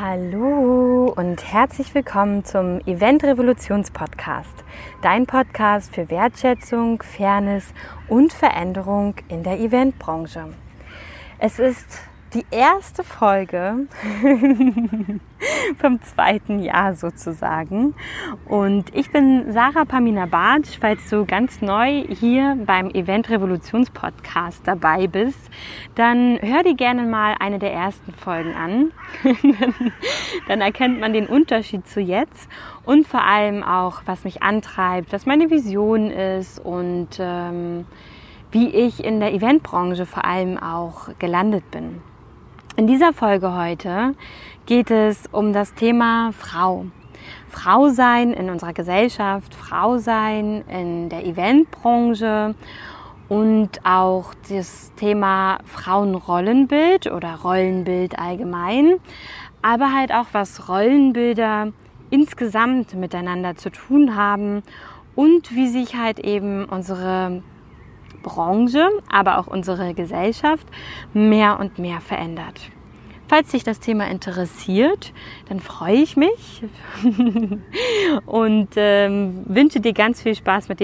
Hallo 0.00 1.14
und 1.14 1.52
herzlich 1.52 1.94
willkommen 1.94 2.44
zum 2.44 2.80
Event 2.80 3.22
Revolutions 3.22 3.92
Podcast, 3.92 4.64
dein 5.02 5.24
Podcast 5.24 5.94
für 5.94 6.10
Wertschätzung, 6.10 7.00
Fairness 7.00 7.72
und 8.08 8.32
Veränderung 8.32 9.14
in 9.28 9.44
der 9.44 9.60
Eventbranche. 9.60 10.48
Es 11.38 11.60
ist 11.60 11.86
die 12.34 12.44
erste 12.50 13.04
Folge 13.04 13.86
vom 15.78 16.02
zweiten 16.02 16.58
Jahr 16.58 16.94
sozusagen. 16.94 17.94
Und 18.46 18.94
ich 18.94 19.12
bin 19.12 19.52
Sarah 19.52 19.84
Pamina 19.84 20.26
Bartsch, 20.26 20.78
falls 20.80 21.08
du 21.10 21.24
ganz 21.24 21.62
neu 21.62 22.04
hier 22.08 22.58
beim 22.66 22.90
Event 22.90 23.30
Revolutions 23.30 23.90
Podcast 23.90 24.66
dabei 24.66 25.06
bist, 25.06 25.48
dann 25.94 26.38
hör 26.42 26.64
dir 26.64 26.74
gerne 26.74 27.04
mal 27.04 27.36
eine 27.38 27.60
der 27.60 27.72
ersten 27.72 28.12
Folgen 28.12 28.54
an. 28.54 28.92
dann 30.48 30.60
erkennt 30.60 30.98
man 30.98 31.12
den 31.12 31.26
Unterschied 31.26 31.86
zu 31.86 32.00
jetzt 32.00 32.48
und 32.84 33.06
vor 33.06 33.22
allem 33.22 33.62
auch, 33.62 34.02
was 34.06 34.24
mich 34.24 34.42
antreibt, 34.42 35.12
was 35.12 35.24
meine 35.24 35.50
Vision 35.50 36.10
ist 36.10 36.58
und 36.58 37.10
ähm, 37.20 37.86
wie 38.50 38.68
ich 38.68 39.04
in 39.04 39.20
der 39.20 39.32
Eventbranche 39.32 40.04
vor 40.04 40.24
allem 40.24 40.58
auch 40.58 41.10
gelandet 41.18 41.70
bin. 41.70 42.02
In 42.76 42.88
dieser 42.88 43.12
Folge 43.12 43.54
heute 43.54 44.16
geht 44.66 44.90
es 44.90 45.28
um 45.30 45.52
das 45.52 45.74
Thema 45.74 46.32
Frau. 46.32 46.86
Frau 47.48 47.90
sein 47.90 48.32
in 48.32 48.50
unserer 48.50 48.72
Gesellschaft, 48.72 49.54
Frau 49.54 49.98
sein 49.98 50.64
in 50.68 51.08
der 51.08 51.24
Eventbranche 51.24 52.56
und 53.28 53.68
auch 53.84 54.34
das 54.48 54.92
Thema 54.96 55.58
Frauenrollenbild 55.66 57.12
oder 57.12 57.36
Rollenbild 57.44 58.18
allgemein, 58.18 58.96
aber 59.62 59.94
halt 59.94 60.12
auch 60.12 60.26
was 60.32 60.68
Rollenbilder 60.68 61.68
insgesamt 62.10 62.94
miteinander 62.94 63.54
zu 63.54 63.70
tun 63.70 64.16
haben 64.16 64.64
und 65.14 65.54
wie 65.54 65.68
sich 65.68 65.94
halt 65.94 66.18
eben 66.18 66.64
unsere 66.64 67.40
Branche, 68.24 68.88
aber 69.08 69.38
auch 69.38 69.46
unsere 69.46 69.94
Gesellschaft 69.94 70.66
mehr 71.12 71.60
und 71.60 71.78
mehr 71.78 72.00
verändert. 72.00 72.72
Falls 73.26 73.48
dich 73.52 73.64
das 73.64 73.80
Thema 73.80 74.06
interessiert, 74.08 75.12
dann 75.48 75.58
freue 75.58 75.94
ich 75.94 76.14
mich 76.16 76.62
und 78.26 78.68
ähm, 78.76 79.42
wünsche 79.46 79.80
dir 79.80 79.94
ganz 79.94 80.20
viel 80.20 80.34
Spaß 80.34 80.68
mit 80.68 80.78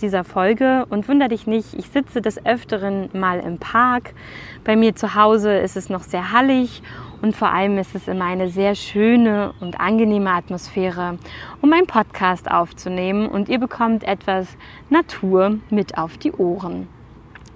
dieser 0.00 0.24
Folge. 0.24 0.86
Und 0.88 1.08
wundere 1.08 1.30
dich 1.30 1.48
nicht, 1.48 1.74
ich 1.74 1.88
sitze 1.88 2.22
des 2.22 2.46
Öfteren 2.46 3.10
mal 3.12 3.40
im 3.40 3.58
Park. 3.58 4.14
Bei 4.62 4.76
mir 4.76 4.94
zu 4.94 5.16
Hause 5.16 5.58
ist 5.58 5.76
es 5.76 5.88
noch 5.88 6.02
sehr 6.02 6.30
hallig 6.32 6.80
und 7.22 7.36
vor 7.36 7.52
allem 7.52 7.78
ist 7.78 7.94
es 7.94 8.08
immer 8.08 8.24
eine 8.24 8.48
sehr 8.48 8.74
schöne 8.74 9.54
und 9.60 9.80
angenehme 9.80 10.30
Atmosphäre, 10.30 11.18
um 11.60 11.72
einen 11.72 11.86
Podcast 11.86 12.50
aufzunehmen 12.50 13.26
und 13.26 13.48
ihr 13.48 13.58
bekommt 13.58 14.04
etwas 14.04 14.56
Natur 14.88 15.58
mit 15.70 15.98
auf 15.98 16.18
die 16.18 16.32
Ohren. 16.32 16.88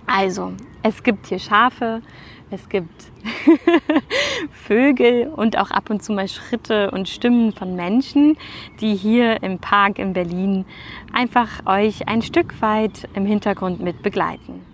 Also, 0.06 0.52
es 0.82 1.02
gibt 1.02 1.26
hier 1.28 1.38
Schafe, 1.38 2.02
es 2.50 2.68
gibt 2.68 3.10
Vögel 4.50 5.28
und 5.28 5.58
auch 5.58 5.70
ab 5.70 5.88
und 5.88 6.02
zu 6.02 6.12
mal 6.12 6.28
Schritte 6.28 6.90
und 6.90 7.08
Stimmen 7.08 7.52
von 7.52 7.74
Menschen, 7.74 8.36
die 8.80 8.94
hier 8.94 9.42
im 9.42 9.58
Park 9.58 9.98
in 9.98 10.12
Berlin 10.12 10.66
einfach 11.12 11.64
euch 11.66 12.06
ein 12.06 12.22
Stück 12.22 12.60
weit 12.60 13.08
im 13.14 13.24
Hintergrund 13.24 13.80
mit 13.80 14.02
begleiten. 14.02 14.73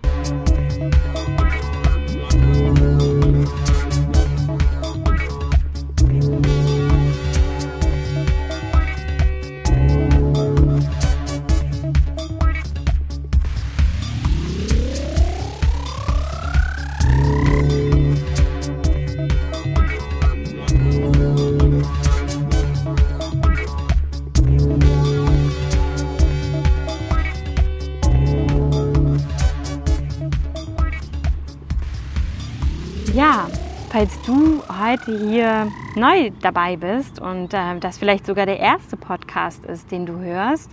Heute 35.01 35.17
hier 35.17 35.71
neu 35.95 36.31
dabei 36.41 36.75
bist 36.75 37.19
und 37.19 37.53
äh, 37.53 37.79
das 37.79 37.97
vielleicht 37.97 38.25
sogar 38.25 38.45
der 38.45 38.59
erste 38.59 38.97
Podcast 38.97 39.65
ist, 39.65 39.91
den 39.91 40.05
du 40.05 40.19
hörst, 40.19 40.71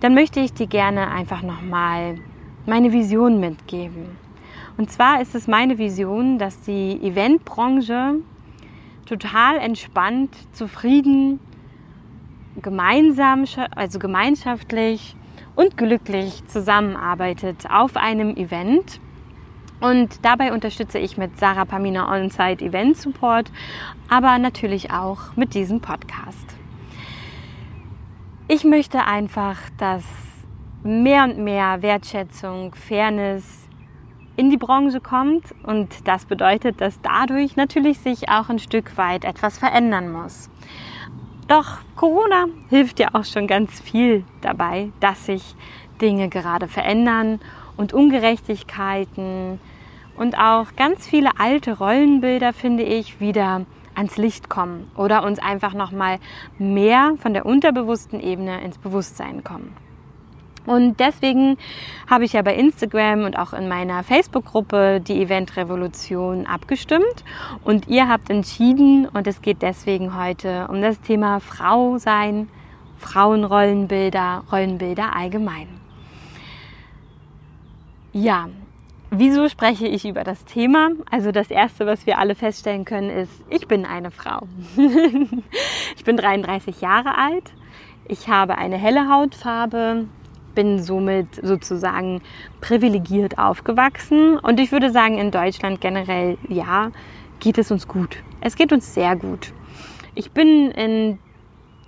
dann 0.00 0.14
möchte 0.14 0.40
ich 0.40 0.52
dir 0.52 0.66
gerne 0.66 1.10
einfach 1.10 1.42
nochmal 1.42 2.18
meine 2.66 2.92
Vision 2.92 3.40
mitgeben. 3.40 4.16
Und 4.76 4.90
zwar 4.90 5.20
ist 5.20 5.34
es 5.34 5.46
meine 5.46 5.78
Vision, 5.78 6.38
dass 6.38 6.60
die 6.62 7.00
Eventbranche 7.02 8.16
total 9.06 9.58
entspannt, 9.58 10.34
zufrieden, 10.52 11.40
gemeinsam, 12.60 13.44
also 13.74 13.98
gemeinschaftlich 13.98 15.16
und 15.54 15.76
glücklich 15.76 16.46
zusammenarbeitet 16.46 17.66
auf 17.70 17.96
einem 17.96 18.36
Event 18.36 19.00
und 19.80 20.24
dabei 20.24 20.52
unterstütze 20.52 20.98
ich 20.98 21.16
mit 21.16 21.38
Sarah 21.38 21.64
Pamina 21.64 22.12
On-Site 22.12 22.64
Event 22.64 22.96
Support, 22.96 23.50
aber 24.08 24.38
natürlich 24.38 24.90
auch 24.90 25.36
mit 25.36 25.54
diesem 25.54 25.80
Podcast. 25.80 26.56
Ich 28.48 28.64
möchte 28.64 29.04
einfach, 29.04 29.58
dass 29.76 30.04
mehr 30.82 31.24
und 31.24 31.38
mehr 31.38 31.82
Wertschätzung, 31.82 32.74
Fairness 32.74 33.68
in 34.36 34.50
die 34.50 34.56
Branche 34.56 35.00
kommt 35.00 35.44
und 35.62 36.06
das 36.06 36.26
bedeutet, 36.26 36.80
dass 36.80 37.00
dadurch 37.00 37.56
natürlich 37.56 37.98
sich 37.98 38.28
auch 38.28 38.48
ein 38.48 38.58
Stück 38.58 38.96
weit 38.96 39.24
etwas 39.24 39.58
verändern 39.58 40.12
muss. 40.12 40.50
Doch 41.48 41.78
Corona 41.96 42.46
hilft 42.68 43.00
ja 43.00 43.08
auch 43.14 43.24
schon 43.24 43.46
ganz 43.46 43.80
viel 43.80 44.24
dabei, 44.40 44.90
dass 45.00 45.26
sich 45.26 45.54
Dinge 46.00 46.28
gerade 46.28 46.68
verändern 46.68 47.40
und 47.76 47.92
Ungerechtigkeiten 47.92 49.60
und 50.16 50.38
auch 50.38 50.76
ganz 50.76 51.06
viele 51.06 51.30
alte 51.38 51.78
Rollenbilder, 51.78 52.52
finde 52.52 52.82
ich, 52.82 53.20
wieder 53.20 53.66
ans 53.94 54.16
Licht 54.16 54.48
kommen 54.48 54.90
oder 54.96 55.24
uns 55.24 55.38
einfach 55.38 55.74
noch 55.74 55.90
mal 55.90 56.18
mehr 56.58 57.14
von 57.18 57.32
der 57.32 57.46
unterbewussten 57.46 58.20
Ebene 58.20 58.62
ins 58.62 58.78
Bewusstsein 58.78 59.42
kommen. 59.42 59.74
Und 60.66 60.98
deswegen 60.98 61.56
habe 62.10 62.24
ich 62.24 62.32
ja 62.32 62.42
bei 62.42 62.54
Instagram 62.54 63.24
und 63.24 63.38
auch 63.38 63.52
in 63.52 63.68
meiner 63.68 64.02
Facebook-Gruppe 64.02 65.00
die 65.00 65.22
Event 65.22 65.56
Revolution 65.56 66.44
abgestimmt. 66.46 67.24
Und 67.64 67.86
ihr 67.86 68.08
habt 68.08 68.30
entschieden, 68.30 69.06
und 69.06 69.28
es 69.28 69.42
geht 69.42 69.62
deswegen 69.62 70.20
heute 70.20 70.66
um 70.68 70.82
das 70.82 71.00
Thema 71.00 71.38
Frau 71.38 71.98
sein, 71.98 72.48
Frauenrollenbilder, 72.98 74.42
Rollenbilder 74.50 75.14
allgemein. 75.14 75.85
Ja, 78.18 78.48
wieso 79.10 79.46
spreche 79.50 79.86
ich 79.86 80.06
über 80.08 80.24
das 80.24 80.46
Thema? 80.46 80.88
Also 81.10 81.32
das 81.32 81.50
Erste, 81.50 81.84
was 81.84 82.06
wir 82.06 82.16
alle 82.16 82.34
feststellen 82.34 82.86
können, 82.86 83.10
ist, 83.10 83.30
ich 83.50 83.68
bin 83.68 83.84
eine 83.84 84.10
Frau. 84.10 84.48
ich 85.96 86.02
bin 86.02 86.16
33 86.16 86.80
Jahre 86.80 87.18
alt. 87.18 87.52
Ich 88.08 88.28
habe 88.28 88.56
eine 88.56 88.78
helle 88.78 89.10
Hautfarbe, 89.10 90.06
bin 90.54 90.82
somit 90.82 91.26
sozusagen 91.42 92.22
privilegiert 92.62 93.36
aufgewachsen. 93.36 94.38
Und 94.38 94.60
ich 94.60 94.72
würde 94.72 94.90
sagen, 94.90 95.18
in 95.18 95.30
Deutschland 95.30 95.82
generell, 95.82 96.38
ja, 96.48 96.92
geht 97.38 97.58
es 97.58 97.70
uns 97.70 97.86
gut. 97.86 98.22
Es 98.40 98.56
geht 98.56 98.72
uns 98.72 98.94
sehr 98.94 99.14
gut. 99.14 99.52
Ich 100.14 100.30
bin 100.30 100.70
in, 100.70 101.18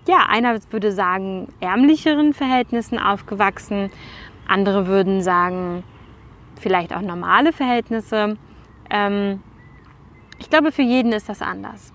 ja, 0.07 0.27
einer 0.29 0.59
würde 0.69 0.93
sagen, 0.93 1.49
ärmlicheren 1.61 2.35
Verhältnissen 2.35 2.99
aufgewachsen. 2.99 3.91
Andere 4.47 4.87
würden 4.89 5.23
sagen, 5.23 5.85
vielleicht 6.59 6.95
auch 6.95 7.01
normale 7.01 7.53
Verhältnisse. 7.53 8.37
Ähm, 8.91 9.43
ich 10.39 10.51
glaube, 10.51 10.73
für 10.73 10.83
jeden 10.83 11.13
ist 11.13 11.29
das 11.29 11.43
anders. 11.43 11.93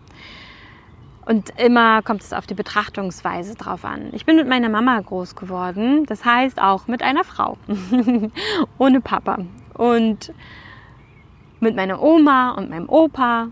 Und 1.25 1.57
immer 1.57 2.01
kommt 2.01 2.21
es 2.21 2.33
auf 2.33 2.45
die 2.47 2.53
Betrachtungsweise 2.53 3.55
drauf 3.55 3.85
an. 3.85 4.09
Ich 4.11 4.25
bin 4.25 4.35
mit 4.35 4.47
meiner 4.47 4.67
Mama 4.67 4.99
groß 4.99 5.35
geworden, 5.35 6.05
das 6.05 6.25
heißt 6.25 6.61
auch 6.61 6.87
mit 6.87 7.01
einer 7.01 7.23
Frau, 7.23 7.57
ohne 8.77 8.99
Papa. 8.99 9.37
Und 9.73 10.33
mit 11.61 11.75
meiner 11.75 12.01
Oma 12.01 12.51
und 12.51 12.69
meinem 12.69 12.89
Opa 12.89 13.47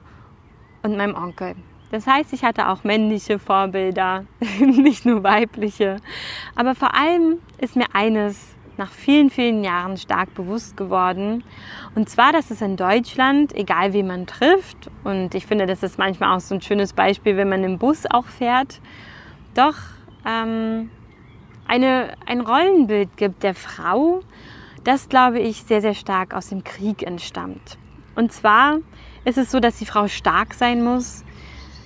und 0.83 0.97
meinem 0.97 1.15
Onkel. 1.15 1.55
Das 1.91 2.07
heißt, 2.07 2.33
ich 2.33 2.43
hatte 2.43 2.67
auch 2.67 2.83
männliche 2.83 3.39
Vorbilder, 3.39 4.25
nicht 4.59 5.05
nur 5.05 5.23
weibliche. 5.23 5.97
Aber 6.55 6.75
vor 6.75 6.93
allem 6.93 7.39
ist 7.57 7.75
mir 7.75 7.87
eines 7.93 8.55
nach 8.81 8.91
vielen, 8.91 9.29
vielen 9.29 9.63
Jahren 9.63 9.95
stark 9.95 10.33
bewusst 10.33 10.75
geworden. 10.75 11.43
Und 11.93 12.09
zwar, 12.09 12.33
dass 12.33 12.49
es 12.49 12.61
in 12.61 12.77
Deutschland, 12.77 13.53
egal 13.55 13.93
wie 13.93 14.01
man 14.01 14.25
trifft, 14.25 14.89
und 15.03 15.35
ich 15.35 15.45
finde, 15.45 15.67
das 15.67 15.83
ist 15.83 15.99
manchmal 15.99 16.35
auch 16.35 16.39
so 16.39 16.55
ein 16.55 16.61
schönes 16.61 16.93
Beispiel, 16.93 17.37
wenn 17.37 17.47
man 17.47 17.63
im 17.63 17.77
Bus 17.77 18.05
auch 18.09 18.25
fährt, 18.25 18.81
doch 19.53 19.75
ähm, 20.25 20.89
eine, 21.67 22.13
ein 22.25 22.41
Rollenbild 22.41 23.17
gibt 23.17 23.43
der 23.43 23.53
Frau, 23.53 24.21
das, 24.83 25.09
glaube 25.09 25.39
ich, 25.39 25.61
sehr, 25.61 25.81
sehr 25.81 25.93
stark 25.93 26.33
aus 26.33 26.49
dem 26.49 26.63
Krieg 26.63 27.03
entstammt. 27.03 27.77
Und 28.15 28.31
zwar 28.31 28.79
ist 29.25 29.37
es 29.37 29.51
so, 29.51 29.59
dass 29.59 29.77
die 29.77 29.85
Frau 29.85 30.07
stark 30.07 30.55
sein 30.55 30.83
muss, 30.83 31.23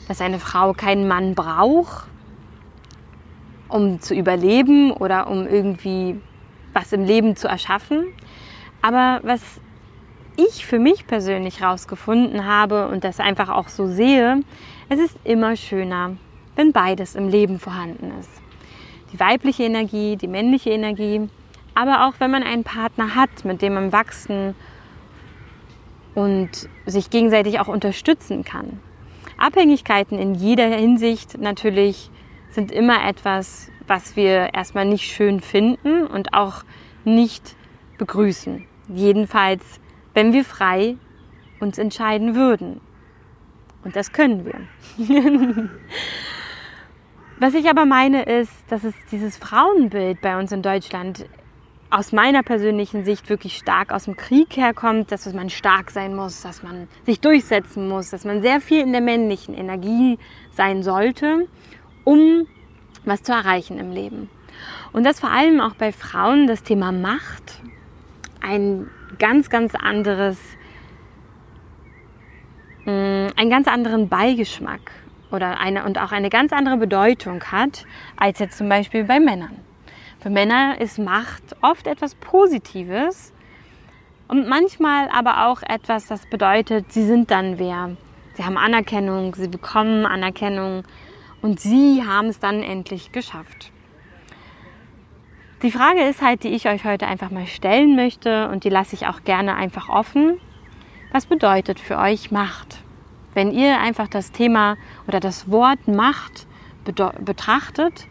dass 0.08 0.22
eine 0.22 0.40
Frau 0.40 0.72
keinen 0.72 1.10
Mann 1.10 1.36
braucht, 1.36 2.08
um 3.68 4.00
zu 4.00 4.16
überleben 4.16 4.92
oder 4.92 5.28
um 5.28 5.46
irgendwie 5.46 6.22
was 6.76 6.94
im 6.94 7.06
Leben 7.06 7.36
zu 7.36 7.48
erschaffen. 7.48 8.06
Aber 8.82 9.22
was 9.24 9.42
ich 10.38 10.66
für 10.66 10.78
mich 10.78 11.08
persönlich 11.08 11.62
herausgefunden 11.62 12.46
habe 12.46 12.90
und 12.90 13.04
das 13.04 13.20
einfach 13.20 13.50
auch 13.50 13.70
so 13.70 13.88
sehe, 13.88 14.42
es 14.90 15.00
ist 15.00 15.18
immer 15.24 15.56
schöner, 15.56 16.18
wenn 16.56 16.74
beides 16.74 17.16
im 17.16 17.30
Leben 17.30 17.58
vorhanden 17.58 18.12
ist. 18.20 18.30
Die 19.14 19.20
weibliche 19.20 19.64
Energie, 19.64 20.18
die 20.18 20.28
männliche 20.28 20.72
Energie, 20.72 21.30
aber 21.74 22.06
auch 22.06 22.14
wenn 22.20 22.32
man 22.32 22.44
einen 22.44 22.64
Partner 22.64 23.16
hat, 23.16 23.46
mit 23.46 23.62
dem 23.62 23.74
man 23.76 23.92
wachsen 23.92 24.56
und 26.14 26.50
sich 26.86 27.10
gegenseitig 27.10 27.60
auch 27.60 27.68
unterstützen 27.68 28.44
kann. 28.44 28.80
Abhängigkeiten 29.38 30.20
in 30.20 30.36
jeder 30.36 30.68
Hinsicht 30.68 31.38
natürlich 31.38 32.10
sind 32.50 32.72
immer 32.72 33.06
etwas, 33.08 33.70
was 33.88 34.16
wir 34.16 34.54
erstmal 34.54 34.86
nicht 34.86 35.04
schön 35.04 35.40
finden 35.40 36.06
und 36.08 36.34
auch 36.34 36.64
nicht 37.04 37.56
begrüßen. 37.98 38.66
Jedenfalls, 38.88 39.80
wenn 40.14 40.34
wir 40.34 40.44
frei 40.44 40.98
uns 41.60 41.78
entscheiden 41.78 42.36
würden. 42.36 42.82
Und 43.84 43.96
das 43.96 44.12
können 44.12 44.46
wir. 44.46 44.60
was 47.40 47.54
ich 47.54 47.70
aber 47.70 47.86
meine 47.86 48.24
ist, 48.24 48.52
dass 48.70 48.84
es 48.84 48.94
dieses 49.12 49.38
Frauenbild 49.38 50.22
bei 50.22 50.38
uns 50.40 50.52
in 50.52 50.62
Deutschland 50.62 51.26
aus 51.92 52.12
meiner 52.12 52.44
persönlichen 52.44 53.06
Sicht 53.06 53.30
wirklich 53.30 53.58
stark 53.58 53.92
aus 53.94 54.06
dem 54.06 54.18
Krieg 54.18 54.58
herkommt, 54.58 55.12
dass 55.12 55.32
man 55.34 55.50
stark 55.50 55.92
sein 55.92 56.16
muss, 56.16 56.42
dass 56.42 56.64
man 56.64 56.88
sich 57.06 57.22
durchsetzen 57.22 57.88
muss, 57.88 58.10
dass 58.10 58.26
man 58.26 58.42
sehr 58.42 58.60
viel 58.60 58.82
in 58.82 58.92
der 58.92 59.02
männlichen 59.02 59.54
Energie 59.54 60.18
sein 60.52 60.84
sollte, 60.84 61.48
um 62.04 62.48
was 63.06 63.24
zu 63.24 63.32
erreichen 63.32 63.80
im 63.80 63.92
Leben. 63.92 64.30
Und 64.94 65.04
dass 65.04 65.20
vor 65.20 65.32
allem 65.32 65.60
auch 65.60 65.76
bei 65.76 65.92
Frauen 65.92 66.48
das 66.48 66.64
Thema 66.64 66.92
Macht 66.92 67.62
ein 68.42 68.90
ganz, 69.20 69.50
ganz 69.50 69.76
anderes, 69.76 70.38
mm, 72.86 73.28
einen 73.36 73.50
ganz 73.50 73.68
anderen 73.68 74.08
Beigeschmack 74.08 74.92
oder 75.32 75.60
eine, 75.60 75.84
und 75.84 76.00
auch 76.00 76.12
eine 76.12 76.30
ganz 76.30 76.54
andere 76.54 76.78
Bedeutung 76.78 77.44
hat, 77.52 77.86
als 78.18 78.40
jetzt 78.40 78.58
zum 78.58 78.70
Beispiel 78.70 79.04
bei 79.04 79.20
Männern. 79.20 79.58
Für 80.20 80.30
Männer 80.30 80.80
ist 80.80 80.98
Macht 80.98 81.56
oft 81.62 81.88
etwas 81.88 82.16
Positives 82.16 83.34
und 84.28 84.48
manchmal 84.48 85.10
aber 85.10 85.48
auch 85.48 85.62
etwas, 85.62 86.08
das 86.08 86.26
bedeutet, 86.26 86.92
sie 86.92 87.06
sind 87.06 87.30
dann 87.30 87.60
wer. 87.60 87.96
Sie 88.34 88.44
haben 88.44 88.58
Anerkennung, 88.58 89.36
sie 89.36 89.48
bekommen 89.48 90.06
Anerkennung 90.06 90.84
und 91.46 91.60
sie 91.60 92.04
haben 92.04 92.30
es 92.30 92.40
dann 92.40 92.64
endlich 92.64 93.12
geschafft. 93.12 93.72
Die 95.62 95.70
Frage 95.70 96.02
ist 96.02 96.24
halt, 96.24 96.44
die 96.44 96.48
ich 96.48 96.68
euch 96.68 96.86
heute 96.86 97.06
einfach 97.06 97.30
mal 97.30 97.46
stellen 97.46 97.96
möchte 97.96 98.50
und 98.50 98.64
die 98.64 98.70
lasse 98.70 98.96
ich 98.96 99.06
auch 99.06 99.24
gerne 99.24 99.54
einfach 99.54 99.88
offen. 99.88 100.40
Was 101.12 101.28
bedeutet 101.28 101.80
für 101.80 102.00
euch 102.00 102.32
Macht? 102.32 102.82
Wenn 103.36 103.52
ihr 103.52 103.80
einfach 103.80 104.08
das 104.08 104.32
Thema 104.32 104.76
oder 105.08 105.20
das 105.20 105.52
Wort 105.52 105.88
Macht 105.88 106.48
betrachtet, 106.84 108.08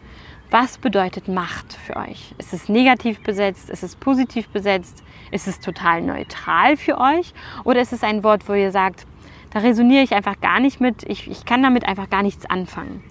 was 0.49 0.77
bedeutet 0.77 1.27
Macht 1.27 1.73
für 1.73 1.97
euch? 1.97 2.33
Ist 2.37 2.53
es 2.53 2.69
negativ 2.69 3.21
besetzt? 3.21 3.69
Ist 3.69 3.83
es 3.83 3.97
positiv 3.97 4.47
besetzt? 4.47 5.03
Ist 5.31 5.49
es 5.49 5.59
total 5.59 6.03
neutral 6.03 6.77
für 6.77 6.97
euch? 6.97 7.33
Oder 7.65 7.81
ist 7.81 7.91
es 7.91 8.01
ein 8.01 8.23
Wort, 8.23 8.47
wo 8.47 8.53
ihr 8.53 8.71
sagt, 8.71 9.05
da 9.51 9.59
resoniere 9.59 10.03
ich 10.03 10.13
einfach 10.13 10.39
gar 10.39 10.61
nicht 10.61 10.79
mit, 10.79 11.03
ich, 11.03 11.29
ich 11.29 11.43
kann 11.43 11.61
damit 11.61 11.85
einfach 11.85 12.09
gar 12.09 12.23
nichts 12.23 12.45
anfangen? 12.45 13.03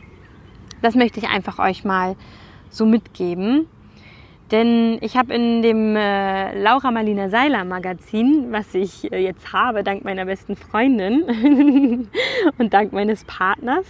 Das 0.84 0.94
möchte 0.94 1.18
ich 1.18 1.30
einfach 1.30 1.58
euch 1.58 1.82
mal 1.86 2.14
so 2.68 2.84
mitgeben. 2.84 3.66
Denn 4.50 4.98
ich 5.00 5.16
habe 5.16 5.32
in 5.32 5.62
dem 5.62 5.96
äh, 5.96 6.60
Laura 6.60 6.90
Marlina 6.90 7.30
Seiler 7.30 7.64
Magazin, 7.64 8.48
was 8.50 8.74
ich 8.74 9.10
äh, 9.10 9.24
jetzt 9.24 9.54
habe, 9.54 9.82
dank 9.82 10.04
meiner 10.04 10.26
besten 10.26 10.56
Freundin 10.56 11.22
und 12.58 12.74
dank 12.74 12.92
meines 12.92 13.24
Partners, 13.24 13.86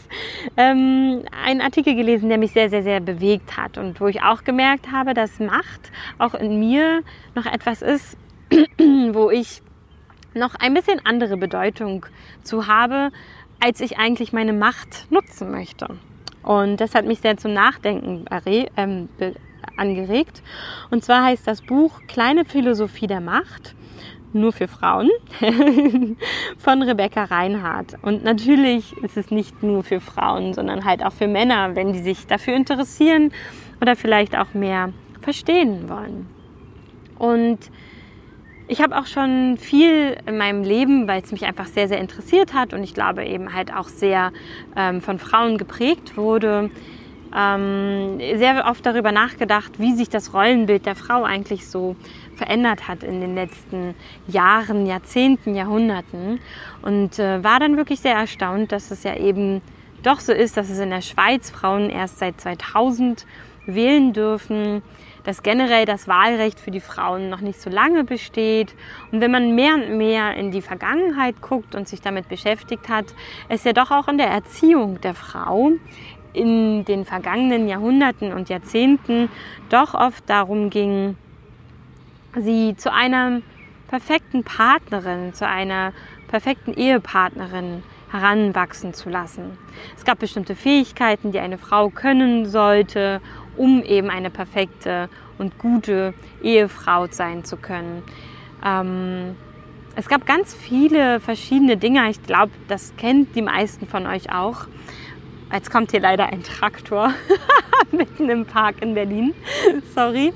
ähm, 0.56 1.25
einen 1.44 1.62
Artikel 1.62 1.96
gelesen, 1.96 2.29
der 2.29 2.38
mich 2.38 2.52
sehr, 2.52 2.70
sehr, 2.70 2.85
sehr 2.85 3.00
bewegt 3.00 3.56
hat 3.56 3.76
und 3.76 4.00
wo 4.00 4.06
ich 4.06 4.23
auch 4.23 4.44
gemerkt 4.44 4.93
habe, 4.93 5.14
dass 5.14 5.40
Macht 5.40 5.90
auch 6.19 6.35
in 6.35 6.61
mir 6.61 7.02
noch 7.35 7.47
etwas 7.47 7.82
ist, 7.82 8.17
wo 9.11 9.31
ich 9.31 9.62
noch 10.32 10.55
ein 10.55 10.75
bisschen 10.75 11.05
andere 11.05 11.38
Bedeutung 11.38 12.06
zu 12.44 12.69
habe, 12.69 13.11
als 13.58 13.81
ich 13.81 13.99
eigentlich 13.99 14.32
meine 14.32 14.52
Macht 14.52 15.11
nutzen 15.11 15.50
möchte. 15.50 15.88
Und 16.44 16.81
das 16.81 16.94
hat 16.94 17.06
mich 17.06 17.20
sehr 17.20 17.37
zum 17.37 17.55
Nachdenken 17.55 18.26
ähm, 18.76 19.08
angeregt. 19.76 20.43
Und 20.91 21.05
zwar 21.05 21.25
heißt 21.25 21.46
das 21.46 21.62
Buch 21.62 22.00
Kleine 22.06 22.44
Philosophie 22.44 23.06
der 23.06 23.20
Macht, 23.20 23.75
nur 24.32 24.52
für 24.52 24.69
Frauen, 24.69 25.11
von 26.58 26.82
Rebecca 26.82 27.25
Reinhardt. 27.25 27.96
Und 28.02 28.25
natürlich 28.25 28.93
ist 28.99 29.17
es 29.17 29.31
nicht 29.31 29.62
nur 29.62 29.85
für 29.85 30.00
Frauen, 30.00 30.52
sondern 30.52 30.85
halt 30.85 31.05
auch 31.05 31.12
für 31.12 31.29
Männer, 31.29 31.75
wenn 31.76 31.93
die 31.93 32.02
sich 32.02 32.26
dafür 32.26 32.55
interessieren 32.55 33.32
oder 33.81 33.97
vielleicht 33.97 34.37
auch 34.37 34.52
mehr 34.52 34.93
verstehen 35.20 35.88
wollen. 35.88 36.26
Und 37.19 37.70
ich 38.66 38.81
habe 38.81 38.96
auch 38.96 39.06
schon 39.06 39.56
viel 39.58 40.16
in 40.26 40.38
meinem 40.38 40.62
Leben, 40.62 41.06
weil 41.06 41.22
es 41.22 41.32
mich 41.32 41.44
einfach 41.44 41.66
sehr, 41.66 41.88
sehr 41.88 41.99
interessiert 41.99 42.55
hat 42.55 42.72
und 42.72 42.82
ich 42.82 42.94
glaube 42.94 43.25
eben 43.25 43.52
halt 43.55 43.75
auch 43.75 43.88
sehr 43.88 44.32
ähm, 44.76 45.00
von 45.00 45.19
Frauen 45.19 45.58
geprägt 45.58 46.16
wurde, 46.16 46.70
ähm, 47.37 48.20
sehr 48.37 48.64
oft 48.66 48.87
darüber 48.87 49.12
nachgedacht, 49.12 49.78
wie 49.78 49.93
sich 49.93 50.08
das 50.08 50.32
Rollenbild 50.32 50.87
der 50.87 50.94
Frau 50.94 51.25
eigentlich 51.25 51.66
so 51.66 51.96
verändert 52.37 52.88
hat 52.88 53.02
in 53.02 53.20
den 53.20 53.34
letzten 53.34 53.94
Jahren, 54.28 54.87
Jahrzehnten, 54.87 55.55
Jahrhunderten. 55.55 56.40
Und 56.82 57.19
äh, 57.19 57.43
war 57.43 57.58
dann 57.61 57.76
wirklich 57.76 58.00
sehr 58.00 58.14
erstaunt, 58.14 58.72
dass 58.72 58.90
es 58.90 59.02
ja 59.02 59.16
eben 59.16 59.62
doch 60.02 60.21
so 60.21 60.33
ist, 60.33 60.56
dass 60.56 60.71
es 60.71 60.78
in 60.78 60.90
der 60.90 61.00
Schweiz 61.00 61.50
Frauen 61.50 61.90
erst 61.90 62.18
seit 62.18 62.40
2000 62.40 63.26
wählen 63.66 64.12
dürfen, 64.12 64.83
dass 65.25 65.43
generell 65.43 65.87
das 65.87 66.07
Wahlrecht 66.07 66.61
für 66.61 66.71
die 66.71 66.81
Frauen 66.81 67.28
noch 67.31 67.40
nicht 67.40 67.61
so 67.61 67.71
lange 67.71 68.04
besteht. 68.04 68.75
Und 69.11 69.21
wenn 69.21 69.31
man 69.31 69.54
mehr 69.54 69.75
und 69.75 69.97
mehr 69.97 70.37
in 70.37 70.50
die 70.50 70.62
Vergangenheit 70.62 71.40
guckt 71.40 71.75
und 71.75 71.88
sich 71.88 72.00
damit 72.00 72.28
beschäftigt 72.28 72.88
hat, 72.88 73.07
es 73.49 73.64
ja 73.64 73.73
doch 73.73 73.90
auch 73.90 74.09
in 74.09 74.19
der 74.19 74.28
Erziehung 74.28 75.00
der 75.00 75.14
Frau 75.14 75.73
in 76.35 76.85
den 76.85 77.04
vergangenen 77.04 77.69
Jahrhunderten 77.69 78.33
und 78.33 78.49
Jahrzehnten 78.49 79.28
doch 79.71 79.95
oft 79.95 80.28
darum 80.28 80.69
ging, 80.69 81.16
sie 82.37 82.75
zu 82.76 82.93
einer 82.93 83.40
perfekten 83.88 84.43
Partnerin, 84.43 85.33
zu 85.33 85.47
einer 85.47 85.93
perfekten 86.28 86.75
Ehepartnerin 86.75 87.85
heranwachsen 88.11 88.95
zu 88.95 89.09
lassen. 89.09 89.57
Es 89.97 90.04
gab 90.04 90.19
bestimmte 90.19 90.54
Fähigkeiten, 90.57 91.33
die 91.33 91.40
eine 91.40 91.59
Frau 91.59 91.90
können 91.90 92.47
sollte, 92.47 93.21
um 93.56 93.82
eben 93.82 94.11
eine 94.11 94.30
perfekte 94.30 95.08
und 95.38 95.58
gute 95.58 96.14
Ehefrau 96.42 97.06
sein 97.11 97.44
zu 97.44 97.56
können. 97.56 98.02
Ähm, 98.64 99.37
es 99.96 100.08
gab 100.08 100.26
ganz 100.26 100.54
viele 100.54 101.20
verschiedene 101.20 101.76
Dinge. 101.76 102.11
Ich 102.11 102.23
glaube, 102.23 102.52
das 102.68 102.94
kennt 102.96 103.37
die 103.37 103.42
meisten 103.42 103.87
von 103.87 104.06
euch 104.06 104.32
auch. 104.32 104.66
Jetzt 105.52 105.70
kommt 105.70 105.92
hier 105.92 106.00
leider 106.00 106.26
ein 106.26 106.42
Traktor 106.42 107.12
mitten 107.92 108.28
im 108.28 108.44
Park 108.44 108.82
in 108.82 108.94
Berlin. 108.94 109.34
Sorry. 109.94 110.32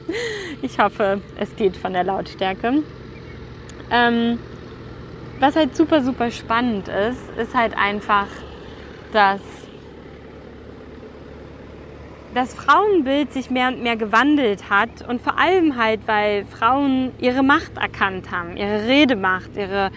Ich 0.62 0.78
hoffe, 0.78 1.20
es 1.36 1.54
geht 1.56 1.76
von 1.76 1.92
der 1.92 2.04
Lautstärke. 2.04 2.82
Ähm, 3.90 4.38
was 5.40 5.56
halt 5.56 5.76
super, 5.76 6.02
super 6.02 6.30
spannend 6.30 6.88
ist, 6.88 7.22
ist 7.36 7.54
halt 7.54 7.76
einfach, 7.76 8.26
dass 9.12 9.40
das 12.34 12.54
Frauenbild 12.54 13.32
sich 13.32 13.50
mehr 13.50 13.68
und 13.68 13.82
mehr 13.82 13.96
gewandelt 13.96 14.70
hat 14.70 15.06
und 15.08 15.22
vor 15.22 15.38
allem 15.38 15.76
halt, 15.76 16.00
weil 16.06 16.44
Frauen 16.46 17.12
ihre 17.18 17.42
Macht 17.42 17.76
erkannt 17.76 18.30
haben, 18.30 18.56
ihre 18.56 18.86
Redemacht, 18.86 19.50
ihre, 19.56 19.90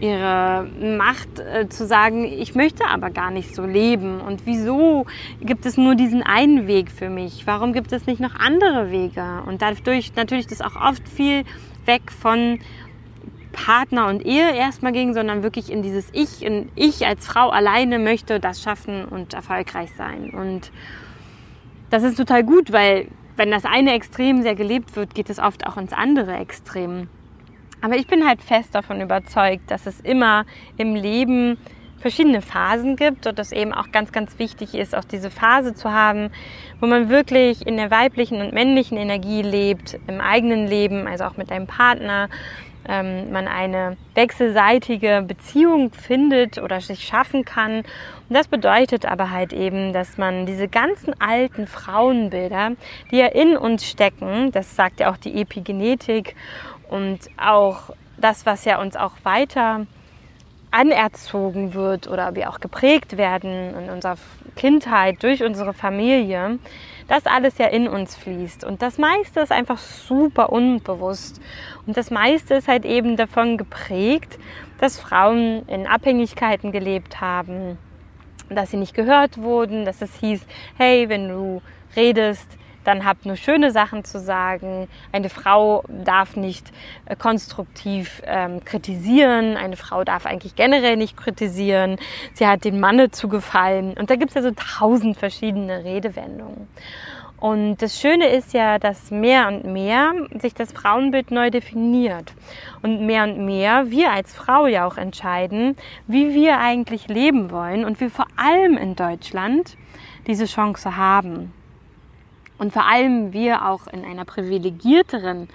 ihre 0.00 0.68
Macht 0.98 1.38
äh, 1.38 1.68
zu 1.68 1.86
sagen, 1.86 2.24
ich 2.24 2.54
möchte 2.54 2.84
aber 2.86 3.10
gar 3.10 3.30
nicht 3.30 3.54
so 3.54 3.64
leben 3.64 4.20
und 4.20 4.46
wieso 4.46 5.06
gibt 5.40 5.64
es 5.64 5.76
nur 5.76 5.94
diesen 5.94 6.22
einen 6.22 6.66
Weg 6.66 6.90
für 6.90 7.08
mich? 7.08 7.46
Warum 7.46 7.72
gibt 7.72 7.92
es 7.92 8.06
nicht 8.06 8.20
noch 8.20 8.34
andere 8.34 8.90
Wege? 8.90 9.42
Und 9.46 9.62
dadurch 9.62 10.14
natürlich 10.16 10.46
das 10.46 10.60
auch 10.60 10.76
oft 10.76 11.08
viel 11.08 11.44
weg 11.86 12.10
von 12.10 12.58
Partner 13.52 14.08
und 14.08 14.26
Ehe 14.26 14.54
erstmal 14.54 14.92
ging, 14.92 15.14
sondern 15.14 15.42
wirklich 15.42 15.72
in 15.72 15.82
dieses 15.82 16.08
Ich, 16.12 16.42
in 16.42 16.68
ich 16.74 17.06
als 17.06 17.26
Frau 17.26 17.48
alleine 17.48 17.98
möchte 17.98 18.38
das 18.38 18.62
schaffen 18.62 19.06
und 19.06 19.32
erfolgreich 19.32 19.90
sein. 19.96 20.30
Und 20.30 20.70
das 21.90 22.02
ist 22.02 22.16
total 22.16 22.44
gut, 22.44 22.72
weil 22.72 23.08
wenn 23.36 23.50
das 23.50 23.64
eine 23.64 23.92
Extrem 23.92 24.42
sehr 24.42 24.54
gelebt 24.54 24.96
wird, 24.96 25.14
geht 25.14 25.30
es 25.30 25.38
oft 25.38 25.66
auch 25.66 25.76
ins 25.76 25.92
andere 25.92 26.36
Extrem. 26.36 27.08
Aber 27.82 27.96
ich 27.96 28.06
bin 28.06 28.26
halt 28.26 28.42
fest 28.42 28.74
davon 28.74 29.00
überzeugt, 29.00 29.70
dass 29.70 29.86
es 29.86 30.00
immer 30.00 30.46
im 30.76 30.94
Leben 30.94 31.58
verschiedene 31.98 32.40
Phasen 32.40 32.96
gibt 32.96 33.26
und 33.26 33.38
dass 33.38 33.52
eben 33.52 33.72
auch 33.72 33.90
ganz, 33.90 34.12
ganz 34.12 34.38
wichtig 34.38 34.74
ist, 34.74 34.94
auch 34.94 35.04
diese 35.04 35.30
Phase 35.30 35.74
zu 35.74 35.92
haben, 35.92 36.30
wo 36.80 36.86
man 36.86 37.08
wirklich 37.08 37.66
in 37.66 37.76
der 37.76 37.90
weiblichen 37.90 38.40
und 38.40 38.52
männlichen 38.52 38.98
Energie 38.98 39.42
lebt, 39.42 39.98
im 40.06 40.20
eigenen 40.20 40.66
Leben, 40.66 41.06
also 41.06 41.24
auch 41.24 41.36
mit 41.36 41.50
einem 41.50 41.66
Partner, 41.66 42.28
ähm, 42.88 43.32
man 43.32 43.48
eine 43.48 43.96
wechselseitige 44.14 45.24
Beziehung 45.26 45.92
findet 45.92 46.58
oder 46.58 46.80
sich 46.80 47.04
schaffen 47.04 47.44
kann. 47.44 47.78
Und 47.78 47.84
das 48.30 48.48
bedeutet 48.48 49.06
aber 49.06 49.30
halt 49.30 49.52
eben, 49.52 49.92
dass 49.92 50.18
man 50.18 50.46
diese 50.46 50.68
ganzen 50.68 51.20
alten 51.20 51.66
Frauenbilder, 51.66 52.72
die 53.10 53.18
ja 53.18 53.26
in 53.26 53.56
uns 53.56 53.86
stecken, 53.86 54.52
das 54.52 54.76
sagt 54.76 55.00
ja 55.00 55.10
auch 55.10 55.16
die 55.16 55.40
Epigenetik 55.40 56.36
und 56.88 57.18
auch 57.36 57.90
das, 58.18 58.46
was 58.46 58.64
ja 58.64 58.80
uns 58.80 58.96
auch 58.96 59.12
weiter 59.24 59.86
anerzogen 60.70 61.74
wird 61.74 62.08
oder 62.08 62.34
wir 62.34 62.50
auch 62.50 62.60
geprägt 62.60 63.16
werden 63.16 63.74
in 63.74 63.90
unserer 63.90 64.16
Kindheit 64.56 65.22
durch 65.22 65.42
unsere 65.42 65.72
Familie, 65.72 66.58
das 67.08 67.26
alles 67.26 67.58
ja 67.58 67.66
in 67.66 67.88
uns 67.88 68.16
fließt. 68.16 68.64
Und 68.64 68.82
das 68.82 68.98
meiste 68.98 69.40
ist 69.40 69.52
einfach 69.52 69.78
super 69.78 70.50
unbewusst. 70.50 71.40
Und 71.86 71.96
das 71.96 72.10
meiste 72.10 72.54
ist 72.54 72.68
halt 72.68 72.84
eben 72.84 73.16
davon 73.16 73.58
geprägt, 73.58 74.38
dass 74.80 74.98
Frauen 74.98 75.66
in 75.68 75.86
Abhängigkeiten 75.86 76.72
gelebt 76.72 77.20
haben, 77.20 77.78
dass 78.48 78.70
sie 78.70 78.76
nicht 78.76 78.94
gehört 78.94 79.38
wurden, 79.38 79.84
dass 79.84 80.02
es 80.02 80.14
hieß, 80.16 80.46
hey, 80.76 81.08
wenn 81.08 81.28
du 81.28 81.62
redest, 81.94 82.46
dann 82.86 83.04
habt 83.04 83.26
nur 83.26 83.36
schöne 83.36 83.70
Sachen 83.70 84.04
zu 84.04 84.20
sagen. 84.20 84.88
Eine 85.12 85.28
Frau 85.28 85.84
darf 85.88 86.36
nicht 86.36 86.70
äh, 87.06 87.16
konstruktiv 87.16 88.22
ähm, 88.24 88.64
kritisieren. 88.64 89.56
Eine 89.56 89.76
Frau 89.76 90.04
darf 90.04 90.26
eigentlich 90.26 90.54
generell 90.56 90.96
nicht 90.96 91.16
kritisieren. 91.16 91.98
Sie 92.34 92.46
hat 92.46 92.64
dem 92.64 92.80
Manne 92.80 93.10
zu 93.10 93.28
gefallen. 93.28 93.94
Und 93.98 94.10
da 94.10 94.16
gibt 94.16 94.30
es 94.30 94.34
ja 94.34 94.42
so 94.42 94.52
tausend 94.52 95.16
verschiedene 95.16 95.84
Redewendungen. 95.84 96.68
Und 97.38 97.82
das 97.82 98.00
Schöne 98.00 98.28
ist 98.28 98.54
ja, 98.54 98.78
dass 98.78 99.10
mehr 99.10 99.48
und 99.48 99.64
mehr 99.64 100.14
sich 100.40 100.54
das 100.54 100.72
Frauenbild 100.72 101.30
neu 101.30 101.50
definiert. 101.50 102.32
Und 102.82 103.04
mehr 103.04 103.24
und 103.24 103.44
mehr 103.44 103.90
wir 103.90 104.10
als 104.10 104.34
Frau 104.34 104.66
ja 104.66 104.86
auch 104.86 104.96
entscheiden, 104.96 105.76
wie 106.06 106.32
wir 106.32 106.58
eigentlich 106.58 107.08
leben 107.08 107.50
wollen 107.50 107.84
und 107.84 108.00
wir 108.00 108.10
vor 108.10 108.26
allem 108.36 108.78
in 108.78 108.96
Deutschland 108.96 109.76
diese 110.26 110.46
Chance 110.46 110.96
haben. 110.96 111.52
Und 112.58 112.72
vor 112.72 112.86
allem 112.86 113.32
wir 113.32 113.66
auch 113.66 113.86
in 113.86 114.04
einer 114.04 114.24
privilegierteren 114.24 115.48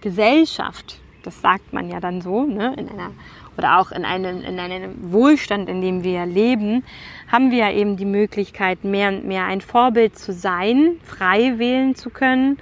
Gesellschaft, 0.00 1.00
das 1.22 1.40
sagt 1.40 1.72
man 1.72 1.88
ja 1.88 2.00
dann 2.00 2.20
so, 2.20 2.44
ne, 2.44 2.74
in 2.76 2.88
einer, 2.88 3.10
oder 3.56 3.78
auch 3.78 3.90
in 3.90 4.04
einem, 4.04 4.42
in 4.42 4.58
einem 4.58 5.12
Wohlstand, 5.12 5.68
in 5.68 5.80
dem 5.80 6.02
wir 6.04 6.26
leben, 6.26 6.84
haben 7.30 7.50
wir 7.50 7.58
ja 7.58 7.72
eben 7.72 7.96
die 7.96 8.04
Möglichkeit, 8.04 8.84
mehr 8.84 9.08
und 9.08 9.24
mehr 9.26 9.44
ein 9.44 9.60
Vorbild 9.60 10.18
zu 10.18 10.32
sein, 10.32 10.96
frei 11.04 11.58
wählen 11.58 11.94
zu 11.94 12.10
können 12.10 12.58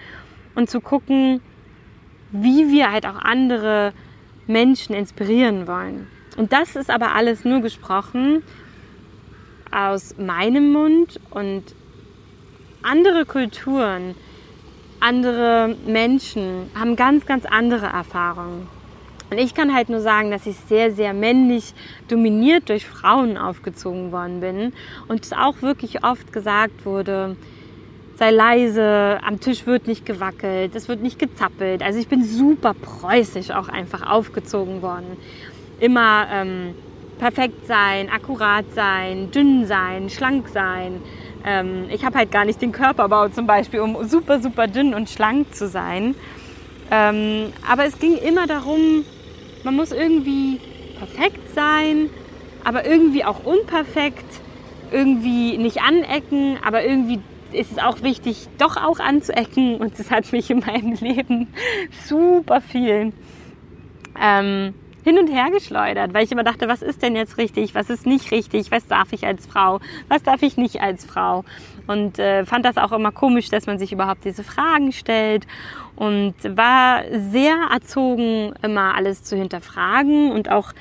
und 0.55 0.69
zu 0.69 0.81
gucken, 0.81 1.41
wie 2.33 2.71
wir 2.71 2.91
halt 2.91 3.07
auch 3.07 3.17
andere 3.17 3.93
Menschen 4.47 4.95
inspirieren 4.95 5.67
wollen. 5.67 6.07
Und 6.37 6.53
das 6.53 6.76
ist 6.76 6.91
aber 6.91 7.15
alles 7.15 7.45
nur 7.45 7.61
gesprochen 7.61 8.43
aus 9.71 10.17
meinem 10.19 10.73
Mund 10.73 11.21
und 11.31 11.75
andere 12.87 13.26
Kulturen, 13.26 14.14
andere 15.00 15.75
Menschen 15.87 16.71
haben 16.78 16.97
ganz, 16.97 17.26
ganz 17.26 17.45
andere 17.45 17.87
Erfahrungen. 17.87 18.69
Und 19.28 19.38
ich 19.38 19.55
kann 19.55 19.75
halt 19.75 19.88
nur 19.88 20.00
sagen, 20.00 20.31
dass 20.31 20.47
ich 20.47 20.57
sehr, 20.57 20.93
sehr 20.93 21.12
männlich 21.12 21.75
dominiert 22.07 22.69
durch 22.69 22.87
Frauen 22.87 23.37
aufgezogen 23.37 24.12
worden 24.12 24.40
bin 24.40 24.73
und 25.09 25.25
es 25.25 25.33
auch 25.33 25.62
wirklich 25.62 26.05
oft 26.05 26.33
gesagt 26.33 26.87
wurde, 26.87 27.37
sei 28.14 28.31
leise, 28.31 29.19
am 29.26 29.40
Tisch 29.40 29.66
wird 29.66 29.88
nicht 29.88 30.07
gewackelt, 30.07 30.76
es 30.76 30.88
wird 30.88 31.02
nicht 31.02 31.19
gezappelt. 31.19 31.83
Also 31.83 31.99
ich 31.99 32.07
bin 32.07 32.23
super 32.23 32.73
preußisch 32.73 33.50
auch 33.50 33.69
einfach 33.69 34.09
aufgezogen 34.09 34.81
worden. 34.81 35.16
Immer 35.81 36.28
ähm, 36.33 36.75
perfekt 37.19 37.66
sein, 37.66 38.09
akkurat 38.11 38.64
sein, 38.75 39.31
dünn 39.33 39.66
sein, 39.66 40.09
schlank 40.09 40.49
sein. 40.49 41.02
Ähm, 41.47 41.87
ich 41.91 42.05
habe 42.05 42.19
halt 42.19 42.33
gar 42.33 42.45
nicht 42.45 42.61
den 42.61 42.73
Körperbau 42.73 43.29
zum 43.29 43.47
Beispiel, 43.47 43.81
um 43.81 44.05
super, 44.07 44.41
super 44.41 44.67
dünn 44.67 44.93
und 44.95 45.09
schlank 45.09 45.55
zu 45.55 45.69
sein. 45.69 46.15
Ähm, 46.91 47.53
aber 47.69 47.87
es 47.87 47.99
ging 47.99 48.17
immer 48.17 48.47
darum, 48.47 49.05
man 49.65 49.76
muss 49.76 49.93
irgendwie 49.93 50.61
perfekt 50.99 51.55
sein, 51.55 52.11
aber 52.65 52.85
irgendwie 52.85 53.25
auch 53.25 53.45
unperfekt, 53.45 54.25
irgendwie 54.91 55.57
nicht 55.57 55.83
anecken, 55.83 56.59
aber 56.65 56.85
irgendwie 56.85 57.21
ist 57.53 57.73
es 57.73 57.79
auch 57.79 58.03
wichtig, 58.03 58.49
doch 58.59 58.76
auch 58.76 58.99
anzuecken. 58.99 59.76
Und 59.76 59.99
das 59.99 60.11
hat 60.11 60.33
mich 60.33 60.50
in 60.50 60.61
meinem 60.61 60.95
Leben 61.00 61.49
super 62.07 62.61
viel 62.61 63.12
ähm, 64.21 64.75
hin 65.07 65.21
und 65.21 65.29
her 65.29 65.53
geschleudert, 65.53 66.15
weil 66.15 66.25
ich 66.25 66.33
immer 66.33 66.43
dachte, 66.43 66.67
was 66.67 66.83
ist 66.83 67.01
denn 67.01 67.15
jetzt 67.15 67.39
richtig, 67.39 67.77
was 67.77 67.91
ist 67.91 68.07
nicht 68.07 68.33
richtig, 68.33 68.73
was 68.73 68.89
darf 68.89 69.13
ich 69.13 69.25
als 69.25 69.47
Frau, 69.47 69.79
was 70.09 70.25
darf 70.25 70.43
ich 70.43 70.57
nicht 70.57 70.81
als 70.83 71.05
Frau. 71.05 71.45
Und 71.87 72.19
äh, 72.19 72.45
fand 72.45 72.65
das 72.65 72.77
auch 72.77 72.91
immer 72.91 73.13
komisch, 73.13 73.49
dass 73.49 73.67
man 73.67 73.79
sich 73.79 73.93
überhaupt 73.93 74.25
diese 74.25 74.43
Fragen 74.43 74.91
stellt 74.91 75.47
und 75.95 76.35
war 76.43 77.05
sehr 77.13 77.55
erzogen, 77.73 78.53
immer 78.63 78.97
alles 78.97 79.23
zu 79.23 79.37
hinterfragen 79.37 80.33
und 80.33 80.51
auch 80.51 80.73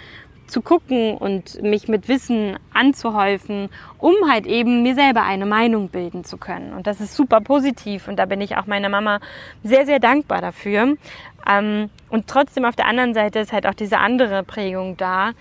zu 0.47 0.61
gucken 0.61 1.17
und 1.17 1.61
mich 1.63 1.87
mit 1.87 2.07
Wissen 2.07 2.57
anzuhäufen, 2.73 3.69
um 3.97 4.13
halt 4.29 4.45
eben 4.45 4.83
mir 4.83 4.95
selber 4.95 5.23
eine 5.23 5.45
Meinung 5.45 5.89
bilden 5.89 6.23
zu 6.23 6.37
können. 6.37 6.73
Und 6.73 6.87
das 6.87 7.01
ist 7.01 7.15
super 7.15 7.41
positiv 7.41 8.07
und 8.07 8.17
da 8.17 8.25
bin 8.25 8.41
ich 8.41 8.57
auch 8.57 8.67
meiner 8.67 8.89
Mama 8.89 9.19
sehr, 9.63 9.85
sehr 9.85 9.99
dankbar 9.99 10.41
dafür. 10.41 10.97
Ähm, 11.47 11.89
und 12.09 12.27
trotzdem 12.27 12.65
auf 12.65 12.75
der 12.75 12.87
anderen 12.87 13.13
Seite 13.13 13.39
ist 13.39 13.53
halt 13.53 13.65
auch 13.65 13.73
diese 13.73 13.97
andere 13.97 14.43
Prägung 14.43 14.97
da, 14.97 15.31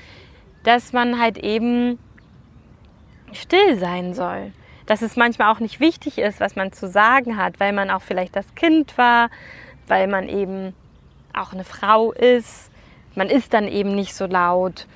dass 0.62 0.92
man 0.92 1.20
halt 1.20 1.38
eben 1.38 1.98
still 3.32 3.78
sein 3.78 4.14
soll. 4.14 4.52
Dass 4.86 5.02
es 5.02 5.16
manchmal 5.16 5.52
auch 5.52 5.60
nicht 5.60 5.80
wichtig 5.80 6.18
ist, 6.18 6.40
was 6.40 6.56
man 6.56 6.72
zu 6.72 6.88
sagen 6.88 7.36
hat, 7.36 7.58
weil 7.58 7.72
man 7.72 7.90
auch 7.90 8.02
vielleicht 8.02 8.36
das 8.36 8.54
Kind 8.54 8.96
war, 8.98 9.30
weil 9.86 10.08
man 10.08 10.28
eben 10.28 10.74
auch 11.34 11.52
eine 11.52 11.64
Frau 11.64 12.12
ist 12.12 12.70
man 13.14 13.28
ist 13.28 13.54
dann 13.54 13.68
eben 13.68 13.94
nicht 13.94 14.14
so 14.14 14.26
laut, 14.26 14.86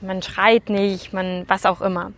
man 0.00 0.22
schreit 0.22 0.70
nicht, 0.70 1.12
man 1.12 1.44
was 1.48 1.66
auch 1.66 1.80
immer. 1.80 2.12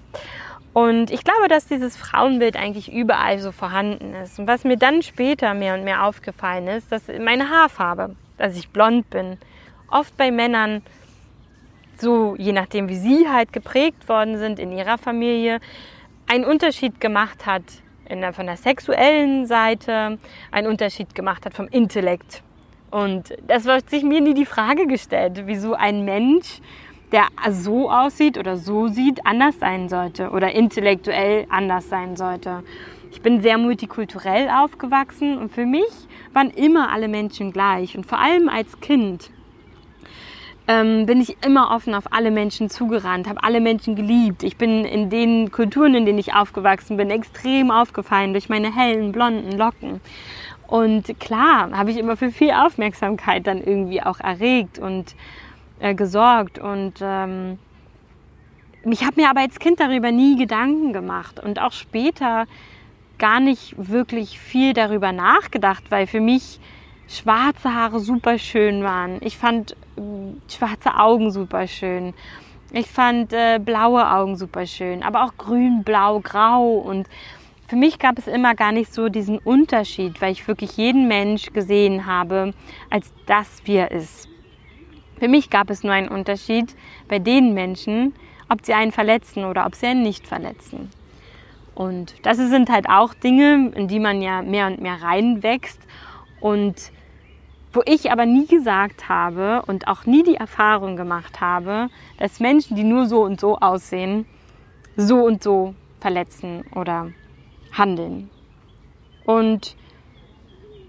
Und 0.72 1.10
ich 1.10 1.24
glaube, 1.24 1.48
dass 1.48 1.66
dieses 1.66 1.96
Frauenbild 1.96 2.56
eigentlich 2.56 2.92
überall 2.92 3.38
so 3.40 3.50
vorhanden 3.50 4.14
ist. 4.14 4.38
Und 4.38 4.46
was 4.46 4.64
mir 4.64 4.76
dann 4.76 5.02
später 5.02 5.52
mehr 5.54 5.74
und 5.74 5.82
mehr 5.82 6.04
aufgefallen 6.04 6.68
ist, 6.68 6.92
dass 6.92 7.08
meine 7.08 7.48
Haarfarbe, 7.50 8.14
dass 8.38 8.56
ich 8.56 8.68
blond 8.68 9.10
bin, 9.10 9.38
oft 9.90 10.16
bei 10.16 10.30
Männern 10.30 10.82
so, 11.98 12.36
je 12.38 12.52
nachdem 12.52 12.88
wie 12.88 12.96
sie 12.96 13.28
halt 13.28 13.52
geprägt 13.52 14.08
worden 14.08 14.38
sind 14.38 14.58
in 14.58 14.72
ihrer 14.72 14.96
Familie, 14.96 15.60
einen 16.28 16.44
Unterschied 16.44 17.00
gemacht 17.00 17.46
hat 17.46 17.62
der, 18.08 18.32
von 18.32 18.46
der 18.46 18.56
sexuellen 18.56 19.46
Seite, 19.46 20.18
einen 20.50 20.66
Unterschied 20.66 21.14
gemacht 21.14 21.46
hat 21.46 21.54
vom 21.54 21.68
Intellekt. 21.68 22.42
Und 22.90 23.34
das 23.46 23.64
wird 23.64 23.88
sich 23.88 24.02
mir 24.02 24.20
nie 24.20 24.34
die 24.34 24.46
Frage 24.46 24.86
gestellt, 24.86 25.42
wieso 25.46 25.74
ein 25.74 26.04
Mensch, 26.04 26.60
der 27.12 27.26
so 27.50 27.90
aussieht 27.90 28.38
oder 28.38 28.56
so 28.56 28.88
sieht, 28.88 29.26
anders 29.26 29.58
sein 29.58 29.88
sollte 29.88 30.30
oder 30.30 30.52
intellektuell 30.52 31.46
anders 31.50 31.88
sein 31.88 32.16
sollte. 32.16 32.62
Ich 33.12 33.22
bin 33.22 33.40
sehr 33.40 33.58
multikulturell 33.58 34.48
aufgewachsen 34.48 35.38
und 35.38 35.52
für 35.52 35.66
mich 35.66 35.90
waren 36.32 36.50
immer 36.50 36.92
alle 36.92 37.08
Menschen 37.08 37.52
gleich. 37.52 37.96
Und 37.96 38.06
vor 38.06 38.18
allem 38.18 38.48
als 38.48 38.80
Kind 38.80 39.30
ähm, 40.68 41.06
bin 41.06 41.20
ich 41.20 41.36
immer 41.44 41.74
offen 41.74 41.94
auf 41.94 42.12
alle 42.12 42.30
Menschen 42.30 42.70
zugerannt, 42.70 43.28
habe 43.28 43.42
alle 43.42 43.60
Menschen 43.60 43.96
geliebt. 43.96 44.44
Ich 44.44 44.56
bin 44.56 44.84
in 44.84 45.10
den 45.10 45.50
Kulturen, 45.50 45.94
in 45.94 46.06
denen 46.06 46.18
ich 46.18 46.34
aufgewachsen 46.34 46.96
bin, 46.96 47.10
extrem 47.10 47.72
aufgefallen 47.72 48.32
durch 48.32 48.48
meine 48.48 48.74
hellen, 48.74 49.10
blonden 49.10 49.58
Locken. 49.58 50.00
Und 50.70 51.18
klar, 51.18 51.72
habe 51.72 51.90
ich 51.90 51.96
immer 51.96 52.16
für 52.16 52.30
viel 52.30 52.52
Aufmerksamkeit 52.52 53.48
dann 53.48 53.58
irgendwie 53.58 54.04
auch 54.04 54.20
erregt 54.20 54.78
und 54.78 55.16
äh, 55.80 55.96
gesorgt. 55.96 56.60
Und 56.60 56.94
ähm, 57.02 57.58
ich 58.84 59.04
habe 59.04 59.20
mir 59.20 59.30
aber 59.30 59.40
als 59.40 59.58
Kind 59.58 59.80
darüber 59.80 60.12
nie 60.12 60.38
Gedanken 60.38 60.92
gemacht 60.92 61.40
und 61.40 61.60
auch 61.60 61.72
später 61.72 62.46
gar 63.18 63.40
nicht 63.40 63.74
wirklich 63.76 64.38
viel 64.38 64.72
darüber 64.72 65.10
nachgedacht, 65.10 65.90
weil 65.90 66.06
für 66.06 66.20
mich 66.20 66.60
schwarze 67.08 67.74
Haare 67.74 67.98
super 67.98 68.38
schön 68.38 68.84
waren. 68.84 69.18
Ich 69.22 69.36
fand 69.36 69.72
äh, 69.72 70.52
schwarze 70.52 70.94
Augen 70.94 71.32
super 71.32 71.66
schön. 71.66 72.14
Ich 72.70 72.86
fand 72.86 73.32
äh, 73.32 73.58
blaue 73.58 74.08
Augen 74.08 74.36
super 74.36 74.66
schön, 74.66 75.02
aber 75.02 75.24
auch 75.24 75.36
grün, 75.36 75.82
blau, 75.82 76.20
grau 76.20 76.74
und 76.74 77.08
für 77.70 77.76
mich 77.76 78.00
gab 78.00 78.18
es 78.18 78.26
immer 78.26 78.56
gar 78.56 78.72
nicht 78.72 78.92
so 78.92 79.08
diesen 79.08 79.38
Unterschied, 79.38 80.20
weil 80.20 80.32
ich 80.32 80.48
wirklich 80.48 80.76
jeden 80.76 81.06
Mensch 81.06 81.52
gesehen 81.52 82.04
habe, 82.04 82.52
als 82.90 83.12
das, 83.26 83.62
wie 83.62 83.76
er 83.76 83.92
ist. 83.92 84.28
Für 85.20 85.28
mich 85.28 85.50
gab 85.50 85.70
es 85.70 85.84
nur 85.84 85.92
einen 85.92 86.08
Unterschied 86.08 86.74
bei 87.06 87.20
den 87.20 87.54
Menschen, 87.54 88.12
ob 88.48 88.66
sie 88.66 88.74
einen 88.74 88.90
verletzen 88.90 89.44
oder 89.44 89.66
ob 89.66 89.76
sie 89.76 89.86
einen 89.86 90.02
nicht 90.02 90.26
verletzen. 90.26 90.90
Und 91.76 92.14
das 92.26 92.38
sind 92.38 92.70
halt 92.70 92.88
auch 92.88 93.14
Dinge, 93.14 93.70
in 93.76 93.86
die 93.86 94.00
man 94.00 94.20
ja 94.20 94.42
mehr 94.42 94.66
und 94.66 94.80
mehr 94.80 95.00
reinwächst 95.00 95.80
und 96.40 96.74
wo 97.72 97.82
ich 97.86 98.10
aber 98.10 98.26
nie 98.26 98.48
gesagt 98.48 99.08
habe 99.08 99.62
und 99.68 99.86
auch 99.86 100.06
nie 100.06 100.24
die 100.24 100.34
Erfahrung 100.34 100.96
gemacht 100.96 101.40
habe, 101.40 101.86
dass 102.18 102.40
Menschen, 102.40 102.74
die 102.74 102.82
nur 102.82 103.06
so 103.06 103.22
und 103.22 103.38
so 103.38 103.58
aussehen, 103.58 104.26
so 104.96 105.24
und 105.24 105.40
so 105.40 105.76
verletzen 106.00 106.64
oder 106.74 107.12
handeln. 107.72 108.30
Und 109.24 109.76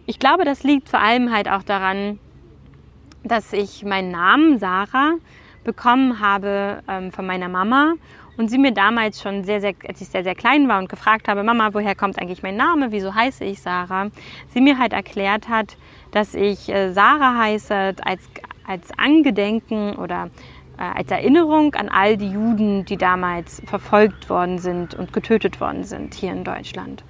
ich 0.06 0.20
glaube, 0.20 0.46
das 0.46 0.64
liegt 0.64 0.90
vor 0.90 1.00
allem 1.00 1.32
halt 1.32 1.50
auch 1.50 1.64
daran, 1.64 2.20
dass 3.24 3.54
ich 3.54 3.84
meinen 3.84 4.12
Namen 4.12 4.58
Sarah 4.58 5.14
bekommen 5.64 6.20
habe 6.20 6.82
ähm, 6.88 7.12
von 7.12 7.26
meiner 7.26 7.50
Mama 7.50 7.94
und 8.38 8.50
sie 8.50 8.58
mir 8.58 8.72
damals 8.72 9.22
schon 9.22 9.44
sehr, 9.44 9.62
sehr, 9.62 9.74
als 9.88 10.02
ich 10.02 10.08
sehr, 10.08 10.24
sehr 10.24 10.36
klein 10.36 10.68
war 10.68 10.80
und 10.80 10.90
gefragt 10.90 11.28
habe, 11.28 11.44
Mama, 11.44 11.74
woher 11.74 11.96
kommt 11.96 12.20
eigentlich 12.20 12.42
mein 12.42 12.56
Name, 12.56 12.92
wieso 12.92 13.14
heiße 13.14 13.44
ich 13.44 13.62
Sarah, 13.62 14.10
sie 14.50 14.62
mir 14.62 14.80
halt 14.80 14.94
erklärt 14.94 15.48
hat, 15.50 15.78
dass 16.12 16.34
ich 16.34 16.70
äh, 16.70 16.92
Sarah 16.92 17.38
heiße 17.38 17.96
als, 18.04 18.30
als 18.66 18.90
Angedenken 18.98 19.96
oder 19.96 20.30
als 20.78 21.12
Erinnerung 21.12 21.76
an 21.76 21.90
all 21.90 22.18
die 22.18 22.32
Juden, 22.32 22.86
die 22.86 22.98
damals 22.98 23.62
verfolgt 23.66 24.30
worden 24.30 24.60
sind 24.60 24.96
und 24.96 25.14
getötet 25.14 25.62
worden 25.62 25.84
sind 25.84 26.14
hier 26.14 26.32
in 26.32 26.44
Deutschland. 26.44 27.04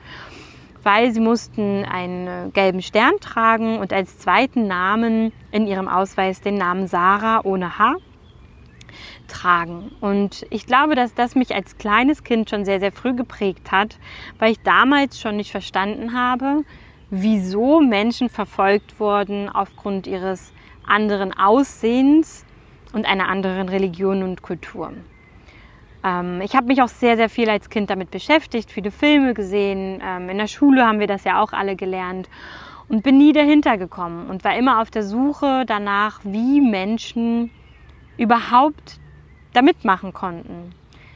Weil 0.83 1.11
sie 1.11 1.19
mussten 1.19 1.85
einen 1.85 2.51
gelben 2.53 2.81
Stern 2.81 3.13
tragen 3.21 3.77
und 3.77 3.93
als 3.93 4.17
zweiten 4.17 4.67
Namen 4.67 5.31
in 5.51 5.67
ihrem 5.67 5.87
Ausweis 5.87 6.41
den 6.41 6.55
Namen 6.55 6.87
Sarah 6.87 7.41
ohne 7.43 7.77
H 7.77 7.95
tragen. 9.27 9.91
Und 10.01 10.45
ich 10.49 10.65
glaube, 10.65 10.95
dass 10.95 11.13
das 11.13 11.35
mich 11.35 11.55
als 11.55 11.77
kleines 11.77 12.23
Kind 12.23 12.49
schon 12.49 12.65
sehr, 12.65 12.79
sehr 12.79 12.91
früh 12.91 13.13
geprägt 13.13 13.71
hat, 13.71 13.97
weil 14.39 14.51
ich 14.51 14.61
damals 14.61 15.19
schon 15.19 15.37
nicht 15.37 15.51
verstanden 15.51 16.13
habe, 16.13 16.63
wieso 17.09 17.79
Menschen 17.79 18.29
verfolgt 18.29 18.99
wurden 18.99 19.49
aufgrund 19.49 20.07
ihres 20.07 20.51
anderen 20.85 21.33
Aussehens 21.33 22.45
und 22.93 23.05
einer 23.05 23.27
anderen 23.29 23.69
Religion 23.69 24.23
und 24.23 24.41
Kultur. 24.41 24.93
Ähm, 26.03 26.41
ich 26.41 26.55
habe 26.55 26.67
mich 26.67 26.81
auch 26.81 26.87
sehr, 26.87 27.17
sehr 27.17 27.29
viel 27.29 27.49
als 27.49 27.69
Kind 27.69 27.89
damit 27.89 28.11
beschäftigt, 28.11 28.71
viele 28.71 28.91
Filme 28.91 29.33
gesehen. 29.33 30.01
Ähm, 30.03 30.29
in 30.29 30.37
der 30.37 30.47
Schule 30.47 30.85
haben 30.85 30.99
wir 30.99 31.07
das 31.07 31.23
ja 31.23 31.41
auch 31.41 31.53
alle 31.53 31.75
gelernt 31.75 32.29
und 32.89 33.03
bin 33.03 33.17
nie 33.17 33.33
dahinter 33.33 33.77
gekommen 33.77 34.29
und 34.29 34.43
war 34.43 34.55
immer 34.57 34.81
auf 34.81 34.91
der 34.91 35.03
Suche 35.03 35.63
danach, 35.65 36.19
wie 36.23 36.61
Menschen 36.61 37.51
überhaupt 38.17 38.99
da 39.53 39.61
mitmachen 39.61 40.13
konnten. 40.13 40.73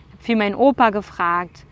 Ich 0.08 0.13
habe 0.13 0.24
viel 0.24 0.36
meinen 0.36 0.55
Opa 0.55 0.89
gefragt 0.89 1.65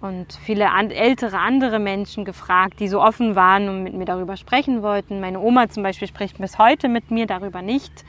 und 0.00 0.32
viele 0.32 0.70
an, 0.70 0.90
ältere 0.90 1.38
andere 1.38 1.78
Menschen 1.78 2.24
gefragt, 2.24 2.80
die 2.80 2.88
so 2.88 3.00
offen 3.00 3.36
waren 3.36 3.68
und 3.68 3.82
mit 3.84 3.94
mir 3.94 4.04
darüber 4.04 4.36
sprechen 4.36 4.82
wollten. 4.82 5.20
Meine 5.20 5.40
Oma 5.40 5.68
zum 5.68 5.82
Beispiel 5.82 6.08
spricht 6.08 6.38
bis 6.38 6.58
heute 6.58 6.88
mit 6.88 7.10
mir 7.10 7.26
darüber 7.26 7.62
nicht. 7.62 8.04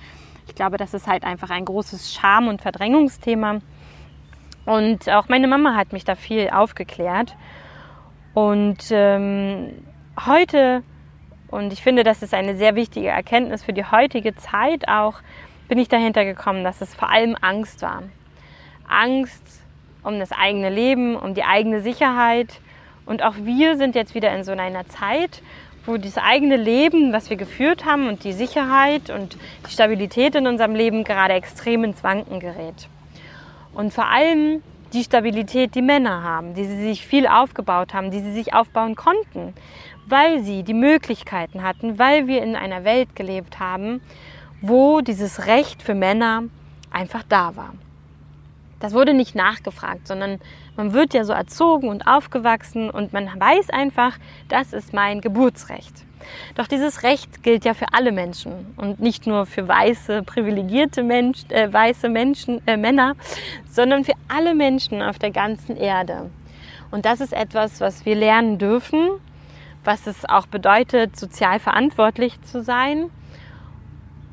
Ich 0.48 0.56
glaube, 0.56 0.78
das 0.78 0.94
ist 0.94 1.08
halt 1.08 1.24
einfach 1.24 1.50
ein 1.50 1.66
großes 1.66 2.14
Scham- 2.14 2.48
und 2.48 2.62
Verdrängungsthema. 2.62 3.60
Und 4.66 5.10
auch 5.10 5.30
meine 5.30 5.48
Mama 5.48 5.76
hat 5.76 5.94
mich 5.94 6.06
da 6.06 6.16
viel 6.16 6.50
aufgeklärt. 6.50 7.36
Und 8.34 8.90
ähm, 8.92 9.72
heute, 10.26 10.84
und 11.50 11.72
ich 11.72 11.82
finde, 11.82 12.04
das 12.04 12.22
ist 12.22 12.34
eine 12.34 12.56
sehr 12.56 12.76
wichtige 12.76 13.10
Erkenntnis 13.10 13.64
für 13.64 13.74
die 13.74 13.86
heutige 13.86 14.36
Zeit 14.36 14.88
auch, 14.88 15.22
bin 15.68 15.78
ich 15.80 15.88
dahinter 15.88 16.26
gekommen, 16.26 16.64
dass 16.64 16.82
es 16.82 16.94
vor 16.94 17.10
allem 17.10 17.36
Angst 17.40 17.82
war. 17.82 18.04
Angst 18.88 19.62
um 20.04 20.20
das 20.20 20.32
eigene 20.32 20.70
Leben, 20.70 21.16
um 21.16 21.34
die 21.34 21.44
eigene 21.44 21.82
Sicherheit. 21.82 22.60
Und 23.06 23.24
auch 23.24 23.36
wir 23.38 23.78
sind 23.78 23.96
jetzt 23.96 24.16
wieder 24.16 24.36
in 24.36 24.44
so 24.44 24.52
einer 24.52 24.88
Zeit, 24.88 25.42
wo 25.86 25.98
das 25.98 26.18
eigene 26.18 26.58
Leben, 26.58 27.14
was 27.14 27.30
wir 27.30 27.38
geführt 27.38 27.86
haben 27.86 28.08
und 28.08 28.24
die 28.24 28.34
Sicherheit 28.34 29.10
und 29.10 29.38
die 29.68 29.72
Stabilität 29.72 30.36
in 30.36 30.48
unserem 30.48 30.76
Leben 30.76 31.04
gerade 31.04 31.34
extrem 31.34 31.84
ins 31.84 32.04
Wanken 32.04 32.40
gerät. 32.40 32.88
Und 33.74 33.94
vor 33.94 34.08
allem 34.08 34.64
die 34.94 35.04
Stabilität, 35.04 35.76
die 35.76 35.82
Männer 35.82 36.24
haben, 36.24 36.54
die 36.54 36.66
sie 36.66 36.82
sich 36.82 37.06
viel 37.06 37.28
aufgebaut 37.28 37.94
haben, 37.94 38.12
die 38.12 38.22
sie 38.22 38.34
sich 38.34 38.54
aufbauen 38.54 38.96
konnten, 38.96 39.54
weil 40.08 40.44
sie 40.44 40.64
die 40.64 40.74
Möglichkeiten 40.74 41.64
hatten, 41.64 42.00
weil 42.00 42.28
wir 42.28 42.42
in 42.42 42.56
einer 42.56 42.84
Welt 42.84 43.16
gelebt 43.16 43.60
haben, 43.60 44.02
wo 44.62 45.02
dieses 45.02 45.48
Recht 45.48 45.82
für 45.82 45.96
Männer 45.96 46.44
einfach 46.92 47.24
da 47.28 47.56
war. 47.56 47.74
Das 48.86 48.94
wurde 48.94 49.16
nicht 49.16 49.34
nachgefragt, 49.34 50.08
sondern 50.08 50.40
man 50.78 50.94
wird 50.94 51.16
ja 51.16 51.24
so 51.24 51.34
erzogen 51.34 51.90
und 51.90 52.06
aufgewachsen 52.06 52.92
und 52.92 53.14
man 53.14 53.26
weiß 53.26 53.72
einfach, 53.72 54.20
das 54.48 54.74
ist 54.74 54.94
mein 54.94 55.22
Geburtsrecht. 55.22 56.06
Doch 56.54 56.68
dieses 56.68 57.02
Recht 57.02 57.42
gilt 57.42 57.66
ja 57.66 57.74
für 57.74 57.88
alle 57.94 58.12
Menschen 58.12 58.76
und 58.78 59.00
nicht 59.00 59.26
nur 59.26 59.48
für 59.48 59.68
weiße, 59.68 60.22
privilegierte 60.22 61.02
Mensch, 61.02 61.46
äh, 61.50 61.74
weiße 61.74 62.10
Menschen, 62.10 62.62
äh, 62.68 62.78
Männer, 62.78 63.16
sondern 63.68 64.06
für 64.06 64.14
alle 64.28 64.54
Menschen 64.54 65.02
auf 65.02 65.18
der 65.18 65.32
ganzen 65.32 65.76
Erde. 65.78 66.30
Und 66.92 67.06
das 67.06 67.22
ist 67.22 67.34
etwas, 67.34 67.82
was 67.82 68.06
wir 68.06 68.16
lernen 68.16 68.60
dürfen, 68.60 69.10
was 69.84 70.06
es 70.06 70.30
auch 70.30 70.46
bedeutet, 70.46 71.18
sozial 71.18 71.58
verantwortlich 71.58 72.40
zu 72.44 72.62
sein. 72.62 73.10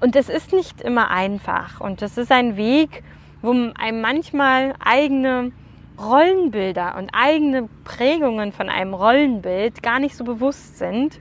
Und 0.01 0.15
es 0.15 0.29
ist 0.29 0.53
nicht 0.53 0.83
immer 0.83 1.11
einfach 1.11 1.81
und 1.81 2.03
es 2.03 2.19
ist 2.19 2.31
ein 2.31 2.59
Weg, 2.59 3.03
wo 3.42 3.50
einem 3.50 4.00
manchmal 4.00 4.74
eigene 4.78 5.52
Rollenbilder 6.00 6.96
und 6.96 7.11
eigene 7.12 7.68
Prägungen 7.85 8.52
von 8.52 8.68
einem 8.68 8.94
Rollenbild 8.94 9.83
gar 9.83 10.00
nicht 10.00 10.16
so 10.16 10.24
bewusst 10.24 10.78
sind. 10.78 11.20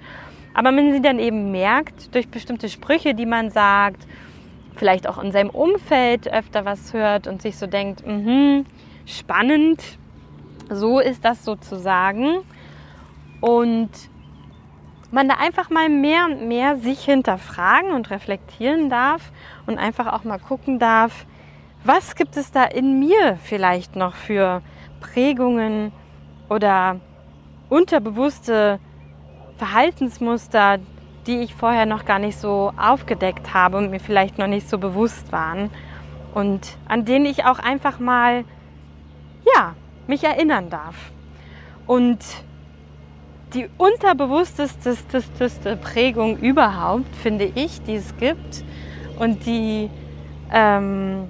Aber 0.53 0.71
man 0.71 0.91
sie 0.91 1.01
dann 1.01 1.19
eben 1.19 1.51
merkt 1.51 2.13
durch 2.15 2.29
bestimmte 2.29 2.69
Sprüche, 2.69 3.13
die 3.13 3.25
man 3.25 3.49
sagt, 3.49 4.07
vielleicht 4.75 5.07
auch 5.07 5.21
in 5.21 5.31
seinem 5.31 5.49
Umfeld 5.49 6.31
öfter 6.31 6.65
was 6.65 6.93
hört 6.93 7.27
und 7.27 7.41
sich 7.41 7.57
so 7.57 7.67
denkt, 7.67 8.05
mh, 8.05 8.63
spannend, 9.05 9.81
so 10.69 10.99
ist 10.99 11.23
das 11.25 11.43
sozusagen. 11.43 12.39
Und 13.39 13.89
man 15.11 15.27
da 15.27 15.35
einfach 15.35 15.69
mal 15.69 15.89
mehr 15.89 16.25
und 16.25 16.47
mehr 16.47 16.77
sich 16.77 17.03
hinterfragen 17.03 17.91
und 17.91 18.09
reflektieren 18.09 18.89
darf 18.89 19.31
und 19.65 19.77
einfach 19.77 20.13
auch 20.13 20.23
mal 20.23 20.39
gucken 20.39 20.79
darf, 20.79 21.25
was 21.83 22.15
gibt 22.15 22.37
es 22.37 22.51
da 22.51 22.63
in 22.63 22.99
mir 22.99 23.37
vielleicht 23.43 23.95
noch 23.95 24.15
für 24.15 24.61
Prägungen 24.99 25.91
oder 26.49 26.99
unterbewusste 27.69 28.79
Verhaltensmuster, 29.57 30.79
die 31.27 31.37
ich 31.37 31.55
vorher 31.55 31.85
noch 31.85 32.05
gar 32.05 32.19
nicht 32.19 32.39
so 32.39 32.73
aufgedeckt 32.77 33.53
habe 33.53 33.77
und 33.77 33.91
mir 33.91 33.99
vielleicht 33.99 34.37
noch 34.37 34.47
nicht 34.47 34.69
so 34.69 34.77
bewusst 34.77 35.31
waren 35.31 35.69
und 36.33 36.77
an 36.87 37.05
denen 37.05 37.25
ich 37.25 37.45
auch 37.45 37.59
einfach 37.59 37.99
mal 37.99 38.43
ja, 39.55 39.75
mich 40.07 40.23
erinnern 40.23 40.69
darf. 40.69 40.95
Und 41.87 42.19
die 43.53 43.69
unterbewussteste 43.77 45.77
Prägung 45.77 46.37
überhaupt, 46.37 47.13
finde 47.15 47.51
ich, 47.55 47.81
die 47.81 47.95
es 47.95 48.15
gibt 48.17 48.63
und 49.19 49.45
die 49.45 49.89
ähm, 50.51 51.27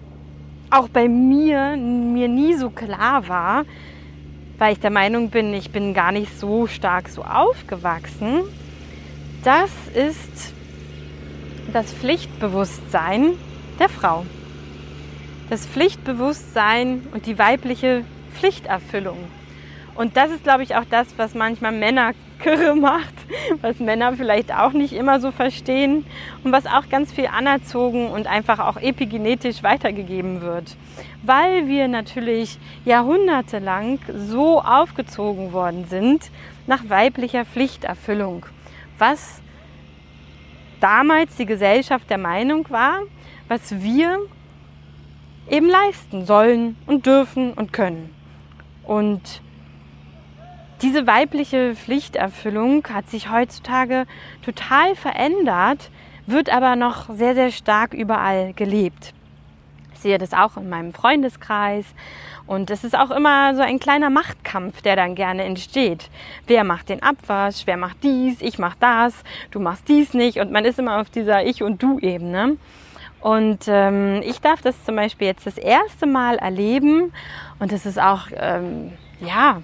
auch 0.71 0.89
bei 0.89 1.07
mir 1.07 1.75
mir 1.77 2.27
nie 2.27 2.55
so 2.55 2.69
klar 2.69 3.27
war, 3.27 3.65
weil 4.57 4.73
ich 4.73 4.79
der 4.79 4.91
Meinung 4.91 5.29
bin, 5.29 5.53
ich 5.53 5.71
bin 5.71 5.93
gar 5.93 6.11
nicht 6.11 6.37
so 6.39 6.67
stark 6.67 7.09
so 7.09 7.23
aufgewachsen. 7.23 8.41
Das 9.43 9.71
ist 9.93 10.53
das 11.73 11.91
Pflichtbewusstsein 11.93 13.33
der 13.79 13.89
Frau. 13.89 14.25
Das 15.49 15.65
Pflichtbewusstsein 15.65 17.07
und 17.13 17.25
die 17.25 17.37
weibliche 17.37 18.05
Pflichterfüllung. 18.33 19.17
Und 19.95 20.15
das 20.15 20.31
ist, 20.31 20.43
glaube 20.43 20.63
ich, 20.63 20.75
auch 20.75 20.85
das, 20.89 21.07
was 21.17 21.33
manchmal 21.33 21.73
Männer 21.73 22.13
kirre 22.41 22.75
macht, 22.79 23.13
was 23.61 23.79
Männer 23.79 24.13
vielleicht 24.13 24.53
auch 24.53 24.73
nicht 24.73 24.93
immer 24.93 25.19
so 25.19 25.31
verstehen 25.31 26.05
und 26.43 26.51
was 26.51 26.65
auch 26.65 26.89
ganz 26.89 27.11
viel 27.11 27.27
anerzogen 27.27 28.09
und 28.09 28.27
einfach 28.27 28.59
auch 28.59 28.77
epigenetisch 28.77 29.63
weitergegeben 29.63 30.41
wird. 30.41 30.75
Weil 31.23 31.67
wir 31.67 31.87
natürlich 31.87 32.57
jahrhundertelang 32.85 33.99
so 34.13 34.61
aufgezogen 34.61 35.53
worden 35.53 35.85
sind 35.85 36.31
nach 36.67 36.89
weiblicher 36.89 37.45
Pflichterfüllung, 37.45 38.45
was 38.97 39.41
damals 40.79 41.35
die 41.35 41.45
Gesellschaft 41.45 42.09
der 42.09 42.17
Meinung 42.17 42.65
war, 42.69 42.99
was 43.47 43.81
wir 43.81 44.19
eben 45.49 45.67
leisten 45.67 46.25
sollen 46.25 46.77
und 46.85 47.05
dürfen 47.05 47.53
und 47.53 47.73
können. 47.73 48.09
Und 48.83 49.41
diese 50.81 51.05
weibliche 51.05 51.75
Pflichterfüllung 51.75 52.83
hat 52.91 53.09
sich 53.09 53.29
heutzutage 53.29 54.05
total 54.43 54.95
verändert, 54.95 55.91
wird 56.25 56.51
aber 56.51 56.75
noch 56.75 57.09
sehr, 57.13 57.35
sehr 57.35 57.51
stark 57.51 57.93
überall 57.93 58.53
gelebt. 58.53 59.13
Ich 59.93 59.99
sehe 59.99 60.17
das 60.17 60.33
auch 60.33 60.57
in 60.57 60.69
meinem 60.69 60.93
Freundeskreis. 60.93 61.85
Und 62.47 62.71
es 62.71 62.83
ist 62.83 62.97
auch 62.97 63.11
immer 63.11 63.55
so 63.55 63.61
ein 63.61 63.79
kleiner 63.79 64.09
Machtkampf, 64.09 64.81
der 64.81 64.95
dann 64.95 65.13
gerne 65.13 65.43
entsteht. 65.43 66.09
Wer 66.47 66.63
macht 66.63 66.89
den 66.89 67.03
Abwasch? 67.03 67.61
Wer 67.65 67.77
macht 67.77 68.03
dies? 68.03 68.41
Ich 68.41 68.57
mach 68.57 68.75
das. 68.75 69.13
Du 69.51 69.59
machst 69.59 69.87
dies 69.87 70.13
nicht. 70.15 70.39
Und 70.39 70.51
man 70.51 70.65
ist 70.65 70.79
immer 70.79 70.99
auf 70.99 71.09
dieser 71.11 71.45
Ich- 71.45 71.61
und 71.61 71.81
Du-Ebene. 71.83 72.57
Und 73.19 73.65
ähm, 73.67 74.21
ich 74.23 74.41
darf 74.41 74.61
das 74.61 74.83
zum 74.83 74.95
Beispiel 74.95 75.27
jetzt 75.27 75.45
das 75.45 75.57
erste 75.57 76.07
Mal 76.07 76.37
erleben. 76.37 77.13
Und 77.59 77.71
es 77.71 77.85
ist 77.85 78.01
auch, 78.01 78.27
ähm, 78.35 78.93
ja, 79.19 79.61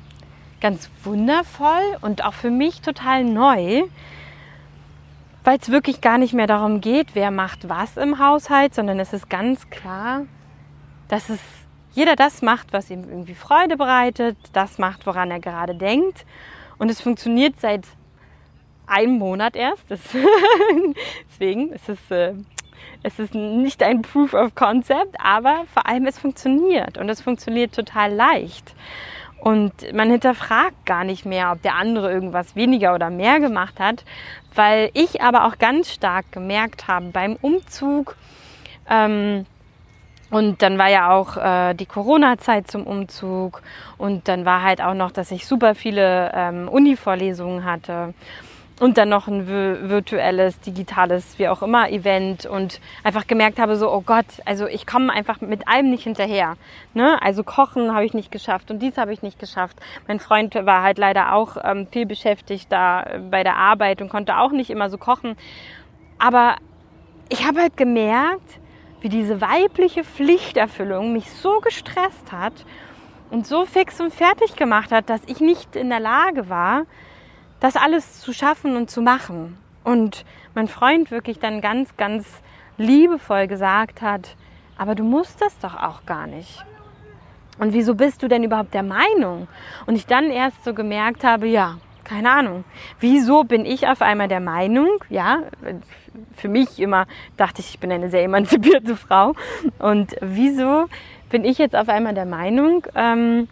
ganz 0.62 0.90
wundervoll 1.04 1.98
und 2.02 2.24
auch 2.24 2.34
für 2.34 2.50
mich 2.50 2.82
total 2.82 3.24
neu, 3.24 3.84
weil 5.44 5.58
es 5.62 5.70
wirklich 5.70 6.02
gar 6.02 6.18
nicht 6.18 6.34
mehr 6.34 6.48
darum 6.48 6.82
geht, 6.82 7.14
wer 7.14 7.32
macht 7.32 7.70
was 7.70 7.98
im 7.98 8.20
Haushalt, 8.20 8.74
sondern 8.74 9.00
es 9.00 9.14
ist 9.14 9.30
ganz 9.30 9.70
klar, 9.70 10.24
dass 11.08 11.30
es 11.30 11.40
jeder 11.94 12.16
das 12.16 12.42
macht, 12.42 12.74
was 12.74 12.90
ihm 12.90 13.04
irgendwie 13.10 13.34
Freude 13.34 13.78
bereitet, 13.78 14.38
das 14.54 14.78
macht, 14.78 15.08
woran 15.08 15.32
er 15.32 15.40
gerade 15.40 15.74
denkt. 15.74 16.26
Und 16.78 16.92
es 16.92 17.02
funktioniert 17.02 17.60
seit 17.60 17.86
einem 18.86 19.18
Monat 19.18 19.56
erst. 19.56 19.90
Deswegen 21.30 21.72
ist 21.72 21.90
es, 21.90 22.12
äh, 22.12 22.34
es 23.04 23.18
ist 23.20 23.34
nicht 23.34 23.82
ein 23.84 24.02
Proof 24.02 24.34
of 24.34 24.54
Concept, 24.54 25.16
aber 25.20 25.66
vor 25.74 25.88
allem 25.88 26.06
es 26.06 26.20
funktioniert 26.20 26.98
und 26.98 27.10
es 27.10 27.22
funktioniert 27.22 27.74
total 27.74 28.14
leicht. 28.14 28.76
Und 29.40 29.94
man 29.94 30.10
hinterfragt 30.10 30.86
gar 30.86 31.04
nicht 31.04 31.26
mehr, 31.26 31.52
ob 31.52 31.62
der 31.62 31.76
andere 31.76 32.12
irgendwas 32.12 32.56
weniger 32.56 32.96
oder 32.96 33.10
mehr 33.10 33.40
gemacht 33.40 33.80
hat, 33.80 34.04
weil 34.56 34.90
ich 34.94 35.22
aber 35.22 35.46
auch 35.46 35.58
ganz 35.58 35.92
stark 35.92 36.32
gemerkt 36.32 36.88
habe 36.88 37.08
beim 37.12 37.38
Umzug, 37.42 38.16
ähm, 38.90 39.46
und 40.30 40.62
dann 40.62 40.78
war 40.78 40.90
ja 40.90 41.12
auch 41.12 41.38
äh, 41.38 41.74
die 41.74 41.86
Corona-Zeit 41.86 42.70
zum 42.70 42.86
Umzug 42.86 43.62
und 43.98 44.28
dann 44.28 44.44
war 44.44 44.62
halt 44.62 44.82
auch 44.82 44.94
noch, 44.94 45.12
dass 45.12 45.32
ich 45.32 45.48
super 45.48 45.74
viele 45.74 46.32
ähm, 46.34 46.68
Uni-Vorlesungen 46.68 47.64
hatte 47.64 48.14
und 48.80 48.98
dann 48.98 49.10
noch 49.10 49.28
ein 49.28 49.48
virtuelles, 49.48 50.60
digitales, 50.60 51.40
wie 51.40 51.48
auch 51.48 51.64
immer, 51.64 51.90
Event 51.90 52.46
und 52.46 52.80
einfach 53.04 53.26
gemerkt 53.26 53.58
habe, 53.58 53.76
so, 53.76 53.92
oh 53.92 54.02
Gott, 54.02 54.26
also 54.46 54.68
ich 54.68 54.86
komme 54.86 55.12
einfach 55.12 55.42
mit 55.42 55.68
allem 55.68 55.90
nicht 55.90 56.04
hinterher. 56.04 56.58
Ne? 56.94 57.20
Also 57.22 57.44
kochen 57.44 57.94
habe 57.96 58.06
ich 58.06 58.14
nicht 58.14 58.32
geschafft 58.32 58.70
und 58.70 58.80
dies 58.80 58.98
habe 58.98 59.14
ich 59.14 59.24
nicht 59.24 59.40
geschafft. 59.40 59.78
Mein 60.08 60.20
Freund 60.20 60.54
war 60.54 60.84
halt 60.84 61.00
leider 61.00 61.34
auch 61.34 61.58
ähm, 61.64 61.88
viel 61.92 62.06
beschäftigt 62.06 62.72
da 62.72 63.04
äh, 63.04 63.20
bei 63.20 63.44
der 63.44 63.56
Arbeit 63.56 64.02
und 64.02 64.10
konnte 64.10 64.38
auch 64.38 64.52
nicht 64.52 64.70
immer 64.70 64.90
so 64.90 65.00
kochen. 65.00 65.36
Aber 66.20 66.58
ich 67.30 67.48
habe 67.48 67.62
halt 67.62 67.78
gemerkt, 67.78 68.60
wie 69.02 69.10
diese 69.10 69.42
weibliche 69.42 70.04
Pflichterfüllung 70.04 71.14
mich 71.14 71.32
so 71.32 71.60
gestresst 71.62 72.32
hat 72.32 72.54
und 73.32 73.48
so 73.48 73.66
fix 73.66 74.00
und 74.00 74.14
fertig 74.14 74.56
gemacht 74.56 74.92
hat, 74.92 75.10
dass 75.10 75.22
ich 75.26 75.40
nicht 75.40 75.76
in 75.76 75.90
der 75.90 76.00
Lage 76.00 76.50
war, 76.50 76.86
das 77.60 77.76
alles 77.76 78.20
zu 78.20 78.34
schaffen 78.34 78.76
und 78.76 78.90
zu 78.90 79.02
machen. 79.02 79.58
Und 79.84 80.26
mein 80.54 80.68
Freund 80.68 81.12
wirklich 81.12 81.40
dann 81.40 81.62
ganz, 81.62 81.96
ganz 81.98 82.42
liebevoll 82.78 83.48
gesagt 83.48 84.02
hat, 84.02 84.36
aber 84.78 84.96
du 84.96 85.04
musst 85.04 85.42
das 85.42 85.58
doch 85.60 85.76
auch 85.76 86.06
gar 86.06 86.28
nicht. 86.28 86.64
Und 87.60 87.74
wieso 87.74 87.96
bist 87.96 88.22
du 88.22 88.28
denn 88.28 88.44
überhaupt 88.44 88.74
der 88.74 88.84
Meinung? 88.84 89.48
Und 89.88 89.96
ich 89.96 90.06
dann 90.06 90.30
erst 90.30 90.64
so 90.64 90.74
gemerkt 90.74 91.24
habe, 91.24 91.48
ja, 91.48 91.78
keine 92.04 92.32
Ahnung. 92.32 92.64
Wieso 93.00 93.44
bin 93.44 93.66
ich 93.66 93.88
auf 93.88 94.02
einmal 94.02 94.28
der 94.28 94.40
Meinung, 94.40 95.04
ja, 95.10 95.40
für 96.36 96.48
mich 96.48 96.80
immer 96.80 97.06
dachte 97.36 97.62
ich, 97.62 97.72
ich 97.72 97.80
bin 97.80 97.92
eine 97.92 98.10
sehr 98.10 98.24
emanzipierte 98.24 98.96
Frau. 99.08 99.34
Und 99.80 100.16
wieso 100.22 100.86
bin 101.30 101.44
ich 101.44 101.58
jetzt 101.58 101.76
auf 101.76 101.90
einmal 101.90 102.14
der 102.14 102.26
Meinung, 102.26 102.86
ähm, 102.96 103.50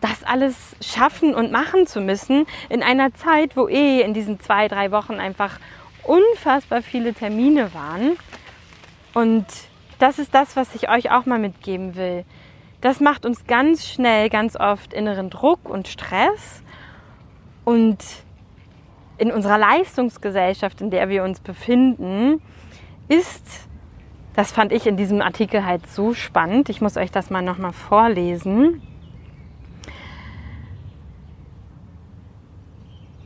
das 0.00 0.24
alles 0.24 0.76
schaffen 0.80 1.34
und 1.34 1.52
machen 1.52 1.86
zu 1.86 2.00
müssen 2.00 2.46
in 2.68 2.82
einer 2.82 3.14
Zeit, 3.14 3.56
wo 3.56 3.68
eh 3.68 4.02
in 4.02 4.14
diesen 4.14 4.40
zwei, 4.40 4.68
drei 4.68 4.90
Wochen 4.90 5.14
einfach 5.14 5.58
unfassbar 6.02 6.82
viele 6.82 7.14
Termine 7.14 7.74
waren. 7.74 8.16
Und 9.14 9.46
das 9.98 10.18
ist 10.18 10.34
das, 10.34 10.56
was 10.56 10.74
ich 10.74 10.88
euch 10.90 11.10
auch 11.10 11.26
mal 11.26 11.38
mitgeben 11.38 11.96
will. 11.96 12.24
Das 12.80 13.00
macht 13.00 13.24
uns 13.24 13.46
ganz 13.46 13.86
schnell, 13.86 14.28
ganz 14.28 14.56
oft 14.56 14.92
inneren 14.92 15.30
Druck 15.30 15.68
und 15.68 15.88
Stress. 15.88 16.62
Und 17.64 17.98
in 19.18 19.32
unserer 19.32 19.58
Leistungsgesellschaft, 19.58 20.80
in 20.80 20.90
der 20.90 21.08
wir 21.08 21.24
uns 21.24 21.40
befinden, 21.40 22.42
ist, 23.08 23.66
das 24.34 24.52
fand 24.52 24.72
ich 24.72 24.86
in 24.86 24.96
diesem 24.96 25.22
Artikel 25.22 25.64
halt 25.64 25.86
so 25.88 26.12
spannend, 26.12 26.68
ich 26.68 26.82
muss 26.82 26.96
euch 26.96 27.10
das 27.10 27.30
mal 27.30 27.42
nochmal 27.42 27.72
vorlesen, 27.72 28.82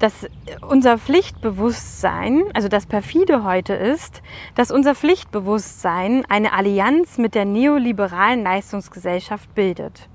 dass 0.01 0.27
unser 0.63 0.99
Pflichtbewusstsein, 0.99 2.45
also 2.55 2.69
das 2.69 2.87
perfide 2.87 3.45
heute 3.45 3.75
ist, 3.75 4.23
dass 4.55 4.71
unser 4.71 4.95
Pflichtbewusstsein 4.95 6.25
eine 6.29 6.55
Allianz 6.55 7.19
mit 7.19 7.35
der 7.35 7.45
neoliberalen 7.45 8.43
Leistungsgesellschaft 8.43 9.55
bildet. 9.55 10.09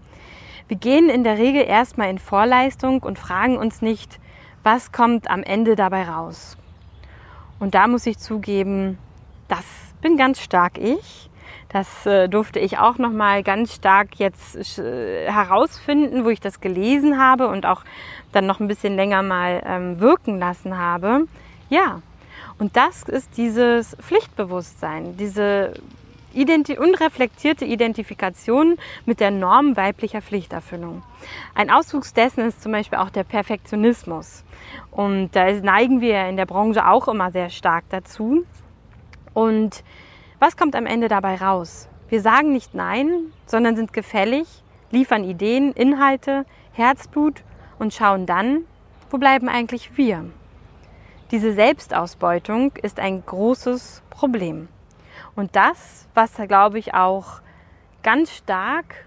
Wir 0.68 0.78
gehen 0.78 1.10
in 1.10 1.24
der 1.24 1.38
Regel 1.38 1.64
erstmal 1.64 2.10
in 2.10 2.18
Vorleistung 2.18 3.04
und 3.04 3.20
fragen 3.20 3.58
uns 3.58 3.84
nicht, 3.84 4.20
was 4.64 4.92
kommt 4.92 5.30
am 5.30 5.44
Ende 5.44 5.76
dabei 5.76 6.10
raus. 6.10 6.58
Und 7.60 7.76
da 7.76 7.88
muss 7.88 8.08
ich 8.08 8.18
zugeben, 8.18 8.98
das 9.48 9.66
bin 10.02 10.18
ganz 10.18 10.42
stark 10.42 10.80
ich. 10.80 11.30
Das 11.76 12.06
äh, 12.06 12.30
durfte 12.30 12.58
ich 12.58 12.78
auch 12.78 13.00
noch 13.00 13.12
mal 13.12 13.44
ganz 13.44 13.76
stark 13.76 14.16
jetzt 14.16 14.80
äh, 14.80 15.30
herausfinden, 15.30 16.24
wo 16.24 16.30
ich 16.30 16.40
das 16.40 16.62
gelesen 16.62 17.20
habe 17.20 17.50
und 17.50 17.66
auch 17.66 17.84
dann 18.32 18.46
noch 18.46 18.62
ein 18.62 18.70
bisschen 18.70 18.96
länger 18.96 19.22
mal 19.24 19.62
ähm, 19.66 20.00
wirken 20.00 20.40
lassen 20.40 20.78
habe. 20.78 21.28
Ja, 21.70 22.02
und 22.60 22.78
das 22.78 23.04
ist 23.04 23.36
dieses 23.36 23.98
Pflichtbewusstsein, 24.00 25.18
diese 25.18 25.74
identi 26.34 26.78
unreflektierte 26.78 27.66
Identifikation 27.66 28.78
mit 29.06 29.20
der 29.20 29.32
Norm 29.32 29.76
weiblicher 29.76 30.22
Pflichterfüllung. 30.22 31.04
Ein 31.56 31.70
Ausdruck 31.70 32.06
dessen 32.14 32.46
ist 32.46 32.64
zum 32.64 32.72
Beispiel 32.72 33.00
auch 33.00 33.10
der 33.10 33.26
Perfektionismus. 33.26 34.46
Und 34.92 35.32
da 35.36 35.52
neigen 35.52 36.00
wir 36.00 36.26
in 36.30 36.38
der 36.38 36.46
Branche 36.46 36.88
auch 36.88 37.10
immer 37.10 37.32
sehr 37.32 37.50
stark 37.50 37.84
dazu. 37.90 38.46
Und 39.34 39.84
was 40.40 40.58
kommt 40.58 40.76
am 40.76 40.86
Ende 40.86 41.08
dabei 41.08 41.36
raus? 41.36 41.88
Wir 42.10 42.22
sagen 42.22 42.52
nicht 42.52 42.74
Nein, 42.74 43.32
sondern 43.46 43.76
sind 43.76 43.94
gefällig, 43.94 44.48
liefern 44.92 45.24
Ideen, 45.24 45.72
Inhalte, 45.72 46.46
Herzblut 46.74 47.44
und 47.80 47.94
schauen 47.94 48.26
dann, 48.26 48.66
wo 49.10 49.18
bleiben 49.18 49.50
eigentlich 49.50 49.98
wir? 49.98 50.26
Diese 51.32 51.54
Selbstausbeutung 51.54 52.74
ist 52.82 53.00
ein 53.00 53.26
großes 53.26 54.04
Problem. 54.10 54.68
Und 55.36 55.56
das, 55.56 56.08
was, 56.14 56.34
glaube 56.48 56.80
ich, 56.80 56.94
auch 56.94 57.42
ganz 58.04 58.32
stark 58.32 59.06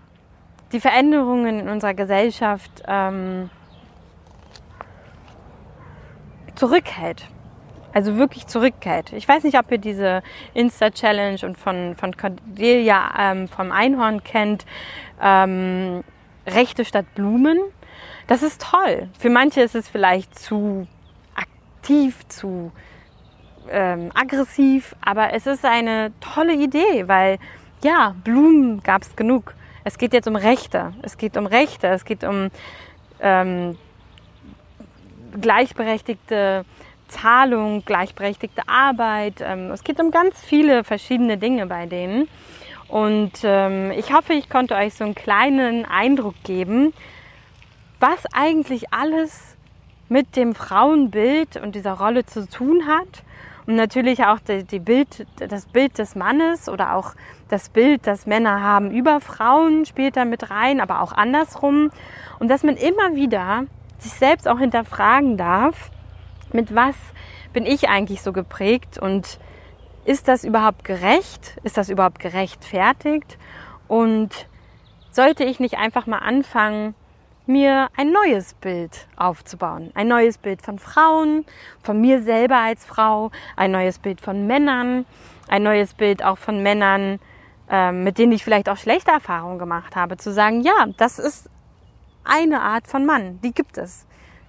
die 0.73 0.81
Veränderungen 0.81 1.61
in 1.61 1.69
unserer 1.69 1.95
Gesellschaft 1.95 2.83
ähm, 2.87 3.51
zurückhält 6.55 7.25
also 7.92 8.16
wirklich 8.16 8.46
zurückkehrt. 8.46 9.12
Ich 9.12 9.27
weiß 9.27 9.44
nicht, 9.44 9.59
ob 9.59 9.70
ihr 9.70 9.79
diese 9.79 10.22
Insta-Challenge 10.55 11.38
und 11.42 11.57
von, 11.59 11.96
von 11.96 12.16
Cordelia 12.16 13.11
ähm, 13.18 13.48
vom 13.48 13.72
Einhorn 13.72 14.22
kennt, 14.22 14.66
ähm, 15.22 16.05
Rechte 16.46 16.85
statt 16.85 17.07
Blumen. 17.14 17.59
Das 18.27 18.42
ist 18.42 18.61
toll. 18.61 19.09
Für 19.18 19.31
manche 19.31 19.62
ist 19.62 19.74
es 19.74 19.88
vielleicht 19.88 20.38
zu 20.38 20.87
aktiv, 21.35 22.27
zu 22.29 22.72
ähm, 23.70 24.11
aggressiv, 24.14 24.94
aber 25.01 25.33
es 25.33 25.46
ist 25.46 25.64
eine 25.64 26.12
tolle 26.20 26.55
Idee, 26.55 27.07
weil 27.07 27.38
ja, 27.83 28.14
Blumen 28.24 28.83
gab 28.83 29.03
es 29.03 29.14
genug. 29.16 29.55
Es 29.85 29.98
geht 29.98 30.12
jetzt 30.12 30.29
um 30.29 30.37
Rechte. 30.37 30.92
Es 31.03 31.16
geht 31.16 31.37
um 31.37 31.46
Rechte. 31.46 31.87
Es 31.87 32.05
geht 32.05 32.24
um 32.24 32.51
ähm, 33.20 33.79
gleichberechtigte 35.40 36.64
Zahlung, 37.09 37.85
gleichberechtigte 37.85 38.62
Arbeit. 38.68 39.40
Ähm, 39.40 39.71
es 39.71 39.83
geht 39.85 40.01
um 40.01 40.11
ganz 40.11 40.40
viele 40.40 40.85
verschiedene 40.85 41.38
Dinge 41.38 41.66
bei 41.66 41.87
denen. 41.87 42.29
Und 42.88 43.33
ähm, 43.42 43.90
ich 43.90 44.12
hoffe, 44.14 44.33
ich 44.33 44.49
konnte 44.49 44.75
euch 44.75 44.94
so 44.94 45.05
einen 45.05 45.14
kleinen 45.14 45.85
Eindruck 45.85 46.35
geben, 46.42 46.94
was 48.01 48.25
eigentlich 48.33 48.92
alles 48.92 49.57
mit 50.09 50.37
dem 50.37 50.55
Frauenbild 50.55 51.57
und 51.57 51.75
dieser 51.75 51.92
Rolle 51.92 52.25
zu 52.25 52.49
tun 52.49 52.87
hat. 52.87 53.25
Und 53.66 53.77
natürlich 53.77 54.25
auch 54.25 54.38
die, 54.38 54.64
die 54.64 54.79
Bild, 54.79 55.27
das 55.37 55.66
Bild 55.66 55.99
des 55.99 56.14
Mannes 56.14 56.71
oder 56.71 56.94
auch 56.94 57.14
das 57.51 57.68
Bild, 57.68 58.07
das 58.07 58.25
Männer 58.27 58.62
haben 58.62 58.90
über 58.90 59.21
Frauen 59.21 59.85
spielt 59.85 60.16
da 60.16 60.25
mit 60.25 60.51
rein, 60.51 60.81
aber 60.81 61.03
auch 61.03 61.12
andersrum. 61.12 61.90
Und 62.38 62.49
dass 62.49 62.62
man 62.62 62.77
immer 62.77 63.14
wieder 63.14 63.64
sich 63.99 64.12
selbst 64.12 64.49
auch 64.49 64.59
hinterfragen 64.59 65.37
darf, 65.37 65.90
mit 66.55 66.75
was 66.75 66.97
bin 67.53 67.67
ich 67.67 67.89
eigentlich 67.89 68.23
so 68.23 68.33
geprägt 68.33 68.99
und 68.99 69.39
ist 70.05 70.29
das 70.29 70.45
überhaupt 70.45 70.85
gerecht? 70.85 71.59
Ist 71.65 71.77
das 71.77 71.91
überhaupt 71.91 72.19
gerechtfertigt? 72.19 73.37
Und 73.89 74.49
sollte 75.11 75.45
ich 75.45 75.61
nicht 75.61 75.77
einfach 75.77 76.07
mal 76.07 76.19
anfangen, 76.19 76.95
mir 77.47 77.89
ein 77.97 78.13
neues 78.13 78.55
Bild 78.55 79.09
aufzubauen. 79.17 79.91
Ein 79.95 80.09
neues 80.09 80.39
Bild 80.39 80.63
von 80.63 80.79
Frauen, 80.79 81.45
von 81.83 82.01
mir 82.01 82.23
selber 82.23 82.57
als 82.57 82.85
Frau, 82.85 83.31
ein 83.57 83.71
neues 83.71 83.99
Bild 83.99 84.21
von 84.21 84.47
Männern, 84.47 85.07
ein 85.49 85.63
neues 85.63 85.95
Bild 85.95 86.23
auch 86.23 86.39
von 86.39 86.63
Männern, 86.63 87.19
äh, 87.71 87.91
mit 87.91 88.19
denen 88.19 88.33
ich 88.33 88.45
vielleicht 88.45 88.69
auch 88.69 88.77
schlechte 88.77 89.11
Erfahrungen 89.11 89.59
gemacht 89.59 89.97
habe. 89.97 90.17
Zu 90.19 90.33
sagen, 90.33 90.61
ja, 90.61 90.87
das 90.97 91.19
ist 91.19 91.51
eine 92.25 92.61
Art 92.61 92.87
von 92.87 93.07
Mann, 93.07 93.41
die 93.43 93.53
gibt 93.53 93.79
es. 93.79 94.07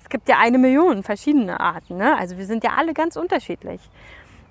Es 0.09 0.11
gibt 0.11 0.27
ja 0.27 0.39
eine 0.39 0.57
Million 0.57 1.03
verschiedene 1.03 1.59
Arten. 1.59 1.97
Ne? 1.97 2.17
Also 2.17 2.39
wir 2.39 2.47
sind 2.47 2.63
ja 2.63 2.71
alle 2.77 2.95
ganz 2.95 3.15
unterschiedlich. 3.15 3.79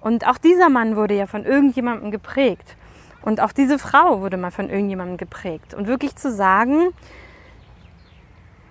Und 0.00 0.24
auch 0.24 0.38
dieser 0.38 0.68
Mann 0.68 0.94
wurde 0.94 1.14
ja 1.14 1.26
von 1.26 1.44
irgendjemandem 1.44 2.12
geprägt. 2.12 2.76
Und 3.22 3.40
auch 3.40 3.50
diese 3.50 3.80
Frau 3.80 4.20
wurde 4.20 4.36
mal 4.36 4.52
von 4.52 4.70
irgendjemandem 4.70 5.16
geprägt. 5.16 5.74
Und 5.74 5.88
wirklich 5.88 6.14
zu 6.14 6.30
sagen, 6.30 6.94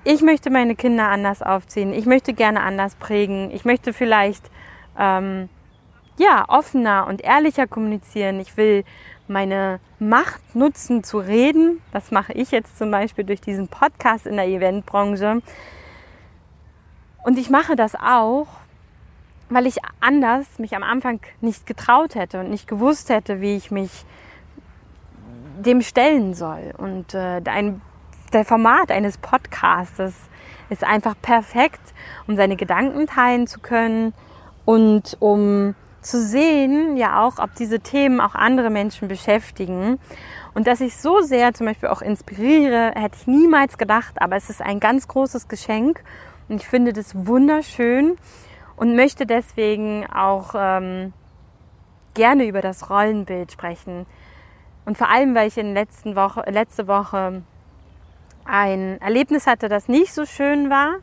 ich 0.06 0.22
möchte 0.22 0.50
meine 0.50 0.78
Kinder 0.78 1.10
anders 1.10 1.42
aufziehen, 1.42 1.92
ich 1.92 2.06
möchte 2.06 2.34
gerne 2.34 2.62
anders 2.62 2.96
prägen, 2.96 3.52
ich 3.52 3.66
möchte 3.66 3.92
vielleicht 3.92 4.50
ähm, 4.98 5.50
ja, 6.18 6.46
offener 6.48 7.06
und 7.10 7.22
ehrlicher 7.22 7.68
kommunizieren, 7.68 8.40
ich 8.40 8.56
will 8.56 8.86
meine 9.28 9.82
Macht 10.00 10.56
nutzen 10.56 11.04
zu 11.04 11.18
reden. 11.18 11.82
Das 11.92 12.12
mache 12.12 12.32
ich 12.32 12.52
jetzt 12.52 12.78
zum 12.78 12.92
Beispiel 12.92 13.26
durch 13.26 13.42
diesen 13.42 13.68
Podcast 13.68 14.26
in 14.26 14.38
der 14.38 14.48
Eventbranche. 14.48 15.42
Und 17.28 17.38
ich 17.38 17.50
mache 17.50 17.76
das 17.76 17.94
auch, 17.94 18.48
weil 19.50 19.68
ich 19.68 19.80
anders 20.00 20.60
mich 20.60 20.78
am 20.78 20.84
Anfang 20.84 21.20
nicht 21.42 21.66
getraut 21.66 22.16
hätte 22.16 22.40
und 22.40 22.50
nicht 22.50 22.70
gewusst 22.70 23.10
hätte, 23.10 23.42
wie 23.42 23.58
ich 23.58 23.70
mich 23.70 24.06
dem 25.60 25.82
stellen 25.82 26.36
soll. 26.36 26.74
Und 26.78 27.14
äh, 27.14 27.42
ein 27.44 27.82
der 28.32 28.46
Format 28.46 28.92
eines 28.92 29.18
Podcastes 29.18 30.16
ist 30.70 30.86
einfach 30.86 31.16
perfekt, 31.22 31.82
um 32.28 32.38
seine 32.38 32.56
Gedanken 32.56 33.08
teilen 33.08 33.46
zu 33.46 33.60
können 33.60 34.14
und 34.64 35.18
um 35.20 35.76
zu 36.02 36.24
sehen, 36.24 36.96
ja 36.96 37.22
auch, 37.26 37.40
ob 37.40 37.54
diese 37.56 37.82
Themen 37.82 38.22
auch 38.22 38.36
andere 38.36 38.70
Menschen 38.70 39.10
beschäftigen. 39.10 40.00
Und 40.54 40.66
dass 40.66 40.80
ich 40.80 40.96
so 40.96 41.20
sehr 41.20 41.54
zum 41.54 41.68
Beispiel 41.68 41.90
auch 41.90 42.02
inspiriere, 42.02 42.94
hätte 42.96 43.18
ich 43.20 43.28
niemals 43.28 43.78
gedacht, 43.78 44.22
aber 44.22 44.38
es 44.38 44.50
ist 44.50 44.62
ein 44.62 44.80
ganz 44.80 45.10
großes 45.10 45.50
Geschenk 45.50 46.02
und 46.50 46.62
ich 46.62 46.68
finde 46.68 46.94
das 46.94 47.28
wunderschön 47.28 48.18
und 48.76 48.96
möchte 48.96 49.26
deswegen 49.26 50.06
auch 50.08 50.54
ähm, 50.56 51.14
gerne 52.14 52.46
über 52.46 52.62
das 52.62 52.90
Rollenbild 52.90 53.52
sprechen. 53.52 54.06
Und 54.86 54.98
vor 54.98 55.10
allem, 55.10 55.36
weil 55.36 55.48
ich 55.48 55.58
in 55.58 55.74
letzten 55.74 56.16
Woche, 56.16 56.44
letzte 56.50 56.88
Woche 56.88 57.44
ein 58.46 59.02
Erlebnis 59.02 59.46
hatte, 59.46 59.68
das 59.68 59.88
nicht 59.88 60.14
so 60.14 60.26
schön 60.26 60.70
war, 60.70 60.96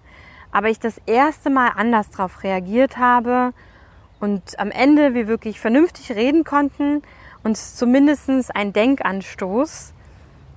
aber 0.51 0.69
ich 0.69 0.79
das 0.79 0.99
erste 1.07 1.51
Mal 1.51 1.73
anders 1.77 2.11
darauf 2.11 2.43
reagiert 2.43 2.97
habe 2.97 3.53
und 4.21 4.59
am 4.59 4.71
Ende 4.71 5.15
wir 5.15 5.29
wirklich 5.29 5.61
vernünftig 5.61 6.13
reden 6.13 6.45
konnten 6.45 7.03
und 7.43 7.59
zumindest 7.59 8.31
ein 8.55 8.73
Denkanstoß 8.73 9.93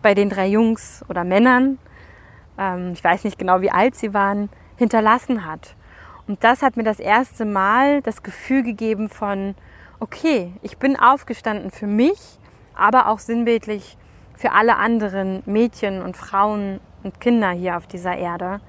bei 0.02 0.14
den 0.14 0.30
drei 0.30 0.48
Jungs 0.48 1.04
oder 1.10 1.24
Männern, 1.24 1.80
ähm, 2.58 2.92
ich 2.94 3.04
weiß 3.04 3.24
nicht 3.24 3.38
genau, 3.38 3.62
wie 3.62 3.72
alt 3.72 3.96
sie 3.96 4.14
waren, 4.14 4.50
hinterlassen 4.78 5.46
hat. 5.46 5.76
Und 6.28 6.44
das 6.44 6.62
hat 6.62 6.78
mir 6.78 6.84
das 6.84 7.00
erste 7.00 7.46
Mal 7.46 8.02
das 8.02 8.24
Gefühl 8.24 8.64
gegeben 8.64 9.10
von, 9.10 9.56
okay, 10.00 10.54
ich 10.62 10.78
bin 10.78 10.98
aufgestanden 10.98 11.72
für 11.72 11.88
mich, 11.88 12.40
aber 12.76 13.08
auch 13.08 13.20
sinnbildlich 13.20 13.98
für 14.36 14.52
alle 14.52 14.78
anderen 14.78 15.42
Mädchen 15.46 16.02
und 16.02 16.16
Frauen 16.16 16.80
und 17.04 17.20
Kinder 17.20 17.52
hier 17.52 17.78
auf 17.78 17.88
dieser 17.88 18.16
Erde. 18.16 18.60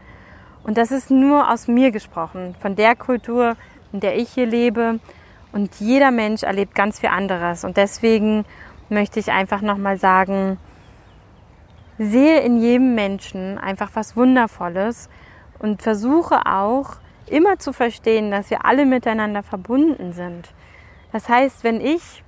Und 0.63 0.79
das 0.79 0.91
ist 0.91 1.11
nur 1.11 1.51
aus 1.51 1.69
mir 1.69 1.91
gesprochen, 1.91 2.55
von 2.61 2.77
der 2.77 2.97
Kultur, 2.97 3.57
in 3.93 4.01
der 4.01 4.17
ich 4.17 4.31
hier 4.31 4.47
lebe. 4.47 5.01
Und 5.53 5.75
jeder 5.77 6.11
Mensch 6.11 6.43
erlebt 6.43 6.75
ganz 6.75 7.01
viel 7.01 7.09
anderes. 7.09 7.65
Und 7.65 7.77
deswegen 7.77 8.45
möchte 8.89 9.19
ich 9.21 9.33
einfach 9.33 9.63
nochmal 9.63 9.99
sagen, 9.99 10.59
sehe 11.99 12.41
in 12.41 12.61
jedem 12.61 12.95
Menschen 12.95 13.59
einfach 13.59 13.91
was 13.95 14.17
Wundervolles 14.17 15.09
und 15.59 15.83
versuche 15.83 16.47
auch 16.47 16.97
immer 17.27 17.59
zu 17.59 17.73
verstehen, 17.73 18.31
dass 18.31 18.51
wir 18.51 18.65
alle 18.65 18.87
miteinander 18.87 19.43
verbunden 19.43 20.13
sind. 20.13 20.49
Das 21.13 21.29
heißt, 21.29 21.65
wenn 21.65 21.81
ich 21.81 22.23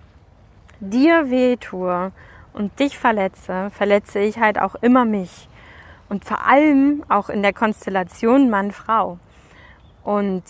dir 0.80 1.30
weh 1.30 1.56
tue 1.56 2.12
und 2.52 2.78
dich 2.80 2.98
verletze, 2.98 3.70
verletze 3.70 4.20
ich 4.20 4.38
halt 4.38 4.60
auch 4.60 4.74
immer 4.76 5.04
mich. 5.04 5.48
Und 6.08 6.24
vor 6.24 6.46
allem 6.46 7.04
auch 7.08 7.28
in 7.28 7.42
der 7.42 7.52
Konstellation 7.52 8.50
Mann-Frau. 8.50 9.18
Und 10.02 10.42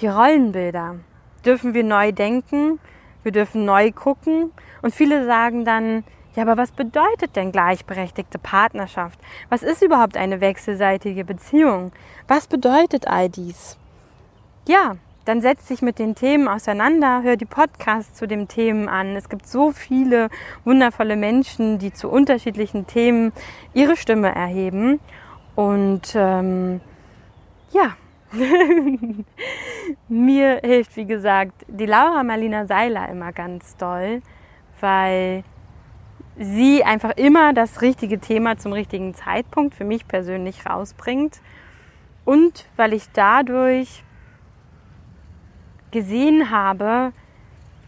die 0.00 0.06
Rollenbilder 0.06 0.96
dürfen 1.44 1.74
wir 1.74 1.84
neu 1.84 2.12
denken, 2.12 2.80
wir 3.22 3.32
dürfen 3.32 3.64
neu 3.64 3.92
gucken. 3.92 4.52
Und 4.80 4.94
viele 4.94 5.26
sagen 5.26 5.64
dann, 5.64 6.04
ja, 6.34 6.42
aber 6.42 6.56
was 6.56 6.72
bedeutet 6.72 7.36
denn 7.36 7.52
gleichberechtigte 7.52 8.38
Partnerschaft? 8.38 9.20
Was 9.50 9.62
ist 9.62 9.82
überhaupt 9.82 10.16
eine 10.16 10.40
wechselseitige 10.40 11.24
Beziehung? 11.24 11.92
Was 12.26 12.48
bedeutet 12.48 13.06
all 13.06 13.28
dies? 13.28 13.78
Ja, 14.66 14.96
dann 15.24 15.40
setz 15.40 15.66
dich 15.66 15.80
mit 15.80 15.98
den 15.98 16.14
Themen 16.14 16.48
auseinander, 16.48 17.22
hör 17.22 17.36
die 17.36 17.46
Podcasts 17.46 18.18
zu 18.18 18.26
den 18.26 18.48
Themen 18.48 18.88
an. 18.88 19.16
Es 19.16 19.28
gibt 19.28 19.46
so 19.46 19.72
viele 19.72 20.28
wundervolle 20.64 21.16
Menschen, 21.16 21.78
die 21.78 21.92
zu 21.92 22.10
unterschiedlichen 22.10 22.86
Themen 22.86 23.32
ihre 23.72 23.96
Stimme 23.96 24.34
erheben. 24.34 25.00
Und 25.54 26.14
ähm, 26.14 26.80
ja, 27.70 27.96
mir 30.08 30.60
hilft, 30.64 30.96
wie 30.96 31.06
gesagt, 31.06 31.64
die 31.68 31.86
Laura 31.86 32.22
Marlina 32.22 32.66
Seiler 32.66 33.08
immer 33.08 33.32
ganz 33.32 33.76
doll, 33.76 34.20
weil 34.80 35.44
sie 36.36 36.84
einfach 36.84 37.12
immer 37.16 37.52
das 37.52 37.82
richtige 37.82 38.18
Thema 38.18 38.58
zum 38.58 38.72
richtigen 38.72 39.14
Zeitpunkt 39.14 39.74
für 39.74 39.84
mich 39.84 40.08
persönlich 40.08 40.66
rausbringt. 40.66 41.40
Und 42.24 42.66
weil 42.76 42.92
ich 42.92 43.04
dadurch 43.12 44.02
gesehen 45.90 46.50
habe, 46.50 47.12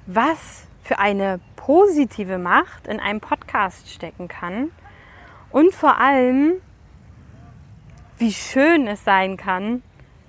was 0.07 0.69
für 0.83 0.99
eine 1.01 1.41
positive 1.57 2.39
Macht 2.39 2.87
in 2.87 3.01
einem 3.01 3.21
Podcast 3.21 3.91
stecken 3.91 4.29
kann. 4.29 4.71
Und 5.51 5.75
vor 5.75 5.99
allem, 5.99 6.55
wie 8.19 8.33
schön 8.33 8.87
es 8.87 9.03
sein 9.05 9.37
kann, 9.37 9.83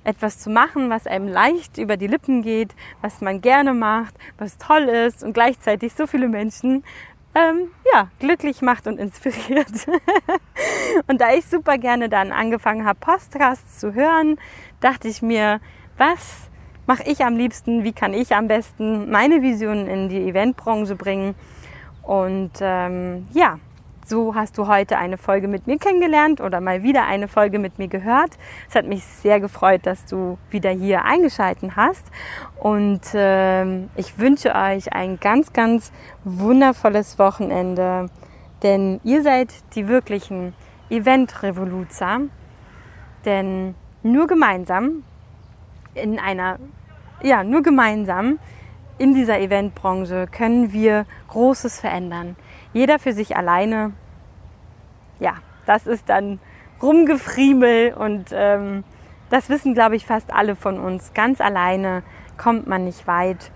etwas 0.04 0.40
zu 0.40 0.50
machen, 0.50 0.90
was 0.90 1.06
einem 1.06 1.28
leicht 1.28 1.78
über 1.78 1.98
die 1.98 2.08
Lippen 2.08 2.42
geht, 2.42 2.74
was 3.02 3.22
man 3.22 3.42
gerne 3.42 3.74
macht, 3.74 4.16
was 4.38 4.58
toll 4.58 4.84
ist 4.84 5.22
und 5.22 5.34
gleichzeitig 5.34 5.94
so 5.94 6.08
viele 6.08 6.30
Menschen 6.30 6.84
ähm, 7.38 7.70
ja, 7.94 8.10
glücklich 8.20 8.62
macht 8.62 8.88
und 8.88 9.00
inspiriert. 9.00 9.88
und 11.08 11.22
da 11.22 11.34
ich 11.34 11.46
super 11.46 11.78
gerne 11.78 12.10
dann 12.10 12.32
angefangen 12.32 12.86
habe, 12.86 13.00
Podcasts 13.00 13.80
zu 13.80 13.94
hören, 13.94 14.38
dachte 14.80 15.08
ich 15.08 15.22
mir, 15.22 15.60
was 15.98 16.50
mache 16.88 17.04
ich 17.04 17.24
am 17.24 17.38
liebsten, 17.38 17.84
wie 17.84 17.94
kann 17.94 18.14
ich 18.14 18.34
am 18.34 18.48
besten 18.48 19.12
meine 19.12 19.42
Visionen 19.42 19.88
in 19.88 20.10
die 20.10 20.30
Eventbranche 20.30 20.96
bringen. 20.96 21.36
Und 22.02 22.54
ähm, 22.62 23.28
ja, 23.34 23.60
so 24.08 24.36
hast 24.36 24.58
du 24.58 24.68
heute 24.68 24.98
eine 24.98 25.18
Folge 25.18 25.48
mit 25.48 25.68
mir 25.68 25.78
kennengelernt 25.78 26.40
oder 26.40 26.62
mal 26.62 26.84
wieder 26.84 27.06
eine 27.06 27.28
Folge 27.28 27.60
mit 27.60 27.78
mir 27.78 27.88
gehört. 27.88 28.32
Es 28.70 28.76
hat 28.76 28.86
mich 28.86 29.04
sehr 29.04 29.40
gefreut, 29.40 29.82
dass 29.84 30.06
du 30.06 30.38
wieder 30.50 30.70
hier 30.70 31.04
eingeschalten 31.04 31.76
hast. 31.76 32.06
Und 32.60 33.14
äh, 33.14 33.84
ich 33.96 34.18
wünsche 34.18 34.56
euch 34.56 34.94
ein 34.94 35.20
ganz, 35.20 35.52
ganz 35.54 35.92
wundervolles 36.24 37.20
Wochenende. 37.20 38.08
Denn 38.64 39.00
ihr 39.04 39.24
seid 39.24 39.54
die 39.76 39.88
wirklichen 39.88 40.54
Event-Revoluzer. 40.90 42.22
Denn 43.26 43.76
nur 44.04 44.28
gemeinsam 44.28 45.04
in 45.96 46.20
einer, 46.20 46.60
ja, 47.22 47.44
nur 47.44 47.62
gemeinsam 47.62 48.40
in 48.98 49.14
dieser 49.14 49.40
Eventbranche 49.40 50.28
können 50.32 50.74
wir 50.74 51.06
Großes 51.28 51.80
verändern. 51.80 52.36
Jeder 52.78 53.00
für 53.00 53.12
sich 53.12 53.36
alleine, 53.36 53.94
ja, 55.20 55.34
das 55.66 55.88
ist 55.88 56.10
dann 56.10 56.40
Rumgefriemel 56.80 57.96
und 57.96 58.26
ähm, 58.32 58.84
das 59.32 59.50
wissen, 59.50 59.74
glaube 59.74 59.96
ich, 59.96 60.06
fast 60.06 60.32
alle 60.32 60.56
von 60.56 60.80
uns. 60.80 61.12
Ganz 61.16 61.42
alleine 61.42 62.04
kommt 62.38 62.68
man 62.68 62.86
nicht 62.86 63.08
weit 63.08 63.52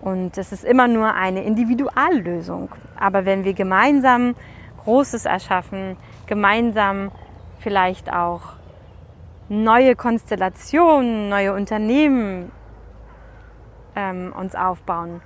und 0.00 0.36
es 0.38 0.50
ist 0.50 0.64
immer 0.64 0.88
nur 0.88 1.14
eine 1.14 1.44
Individuallösung. 1.44 2.68
Aber 2.98 3.24
wenn 3.24 3.44
wir 3.44 3.54
gemeinsam 3.54 4.34
Großes 4.82 5.24
erschaffen, 5.24 5.96
gemeinsam 6.26 7.12
vielleicht 7.60 8.12
auch 8.12 8.54
neue 9.48 9.94
Konstellationen, 9.94 11.28
neue 11.28 11.54
Unternehmen 11.54 12.50
ähm, 13.94 14.34
uns 14.36 14.56
aufbauen, 14.56 15.20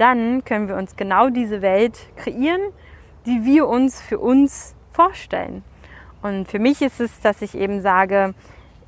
dann 0.00 0.44
können 0.44 0.68
wir 0.68 0.76
uns 0.76 0.96
genau 0.96 1.28
diese 1.28 1.62
Welt 1.62 1.98
kreieren, 2.16 2.60
die 3.26 3.44
wir 3.44 3.68
uns 3.68 4.00
für 4.00 4.18
uns 4.18 4.74
vorstellen. 4.92 5.62
Und 6.22 6.48
für 6.48 6.58
mich 6.58 6.82
ist 6.82 7.00
es, 7.00 7.20
dass 7.20 7.42
ich 7.42 7.54
eben 7.54 7.80
sage, 7.82 8.34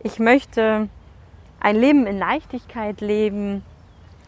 ich 0.03 0.19
möchte 0.19 0.89
ein 1.61 1.77
Leben 1.77 2.07
in 2.07 2.19
Leichtigkeit 2.19 3.01
leben. 3.01 3.63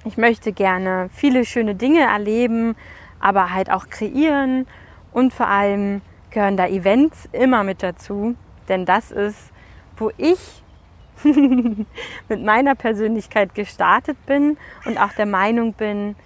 Ich 0.05 0.17
möchte 0.17 0.53
gerne 0.53 1.09
viele 1.13 1.45
schöne 1.45 1.75
Dinge 1.75 2.03
erleben, 2.03 2.77
aber 3.19 3.53
halt 3.53 3.71
auch 3.71 3.89
kreieren. 3.89 4.67
Und 5.13 5.33
vor 5.33 5.49
allem 5.49 6.03
gehören 6.31 6.57
da 6.57 6.67
Events 6.67 7.29
immer 7.33 7.65
mit 7.65 7.83
dazu, 7.83 8.37
denn 8.69 8.85
das 8.85 9.11
ist, 9.11 9.53
wo 9.97 10.11
ich 10.17 10.63
mit 11.25 12.45
meiner 12.45 12.75
Persönlichkeit 12.75 13.55
gestartet 13.55 14.19
bin 14.27 14.59
und 14.85 14.99
auch 14.99 15.13
der 15.13 15.27
Meinung 15.27 15.73
bin, 15.73 16.17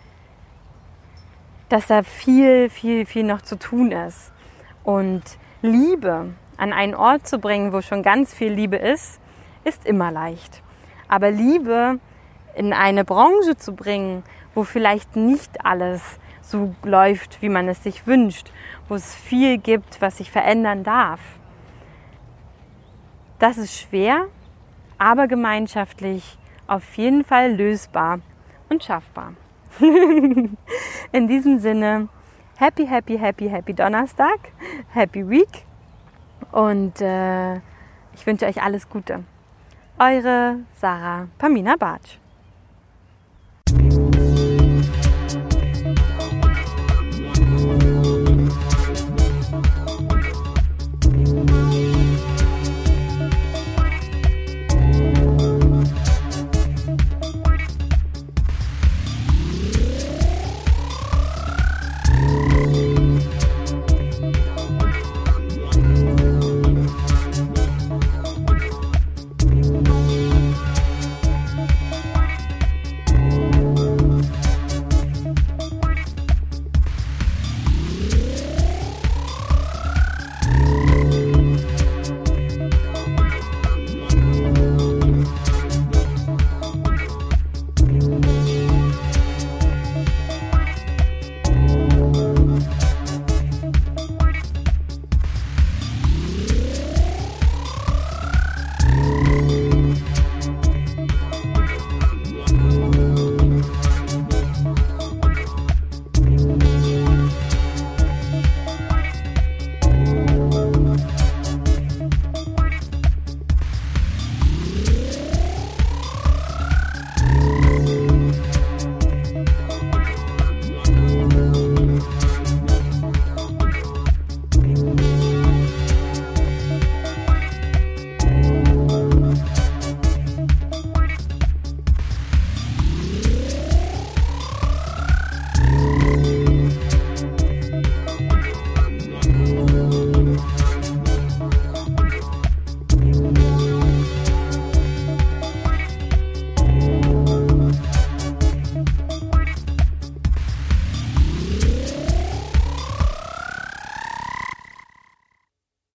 dass 1.69 1.87
da 1.87 2.03
viel, 2.03 2.71
viel, 2.71 3.07
viel 3.07 3.25
noch 3.25 3.43
zu 3.43 3.59
tun 3.59 3.93
ist. 3.93 4.33
Und 4.85 5.23
Liebe 5.63 6.35
an 6.57 6.73
einen 6.73 6.95
Ort 6.95 7.27
zu 7.27 7.39
bringen, 7.39 7.73
wo 7.73 7.83
schon 7.83 8.03
ganz 8.03 8.35
viel 8.35 8.53
Liebe 8.53 8.77
ist, 8.77 9.21
ist 9.65 9.87
immer 9.87 10.11
leicht. 10.11 10.63
Aber 11.09 11.31
Liebe 11.31 11.99
in 12.55 12.73
eine 12.73 13.05
Branche 13.05 13.57
zu 13.57 13.75
bringen, 13.75 14.23
wo 14.55 14.65
vielleicht 14.65 15.15
nicht 15.17 15.65
alles 15.65 16.19
so 16.41 16.75
läuft, 16.83 17.43
wie 17.43 17.49
man 17.49 17.69
es 17.69 17.83
sich 17.83 18.07
wünscht, 18.07 18.51
wo 18.89 18.95
es 18.95 19.15
viel 19.15 19.59
gibt, 19.59 20.01
was 20.01 20.17
sich 20.17 20.31
verändern 20.31 20.83
darf, 20.83 21.21
das 23.39 23.57
ist 23.57 23.79
schwer, 23.79 24.27
aber 24.99 25.29
gemeinschaftlich 25.29 26.39
auf 26.67 26.97
jeden 26.97 27.23
Fall 27.23 27.53
lösbar 27.53 28.19
und 28.69 28.83
schaffbar. 28.83 29.35
In 31.13 31.29
diesem 31.29 31.59
Sinne, 31.59 32.09
happy, 32.57 32.87
happy, 32.87 33.17
happy, 33.17 33.49
happy 33.49 33.75
Donnerstag, 33.75 34.39
happy 34.93 35.29
Week 35.29 35.65
und 36.53 37.01
äh, 37.01 37.57
ich 38.15 38.27
wünsche 38.27 38.47
euch 38.47 38.63
alles 38.63 38.89
Gute. 38.89 39.25
Eure 39.99 40.61
Sarah 40.75 41.29
Pamina 41.39 41.77
Bartsch. 41.77 42.19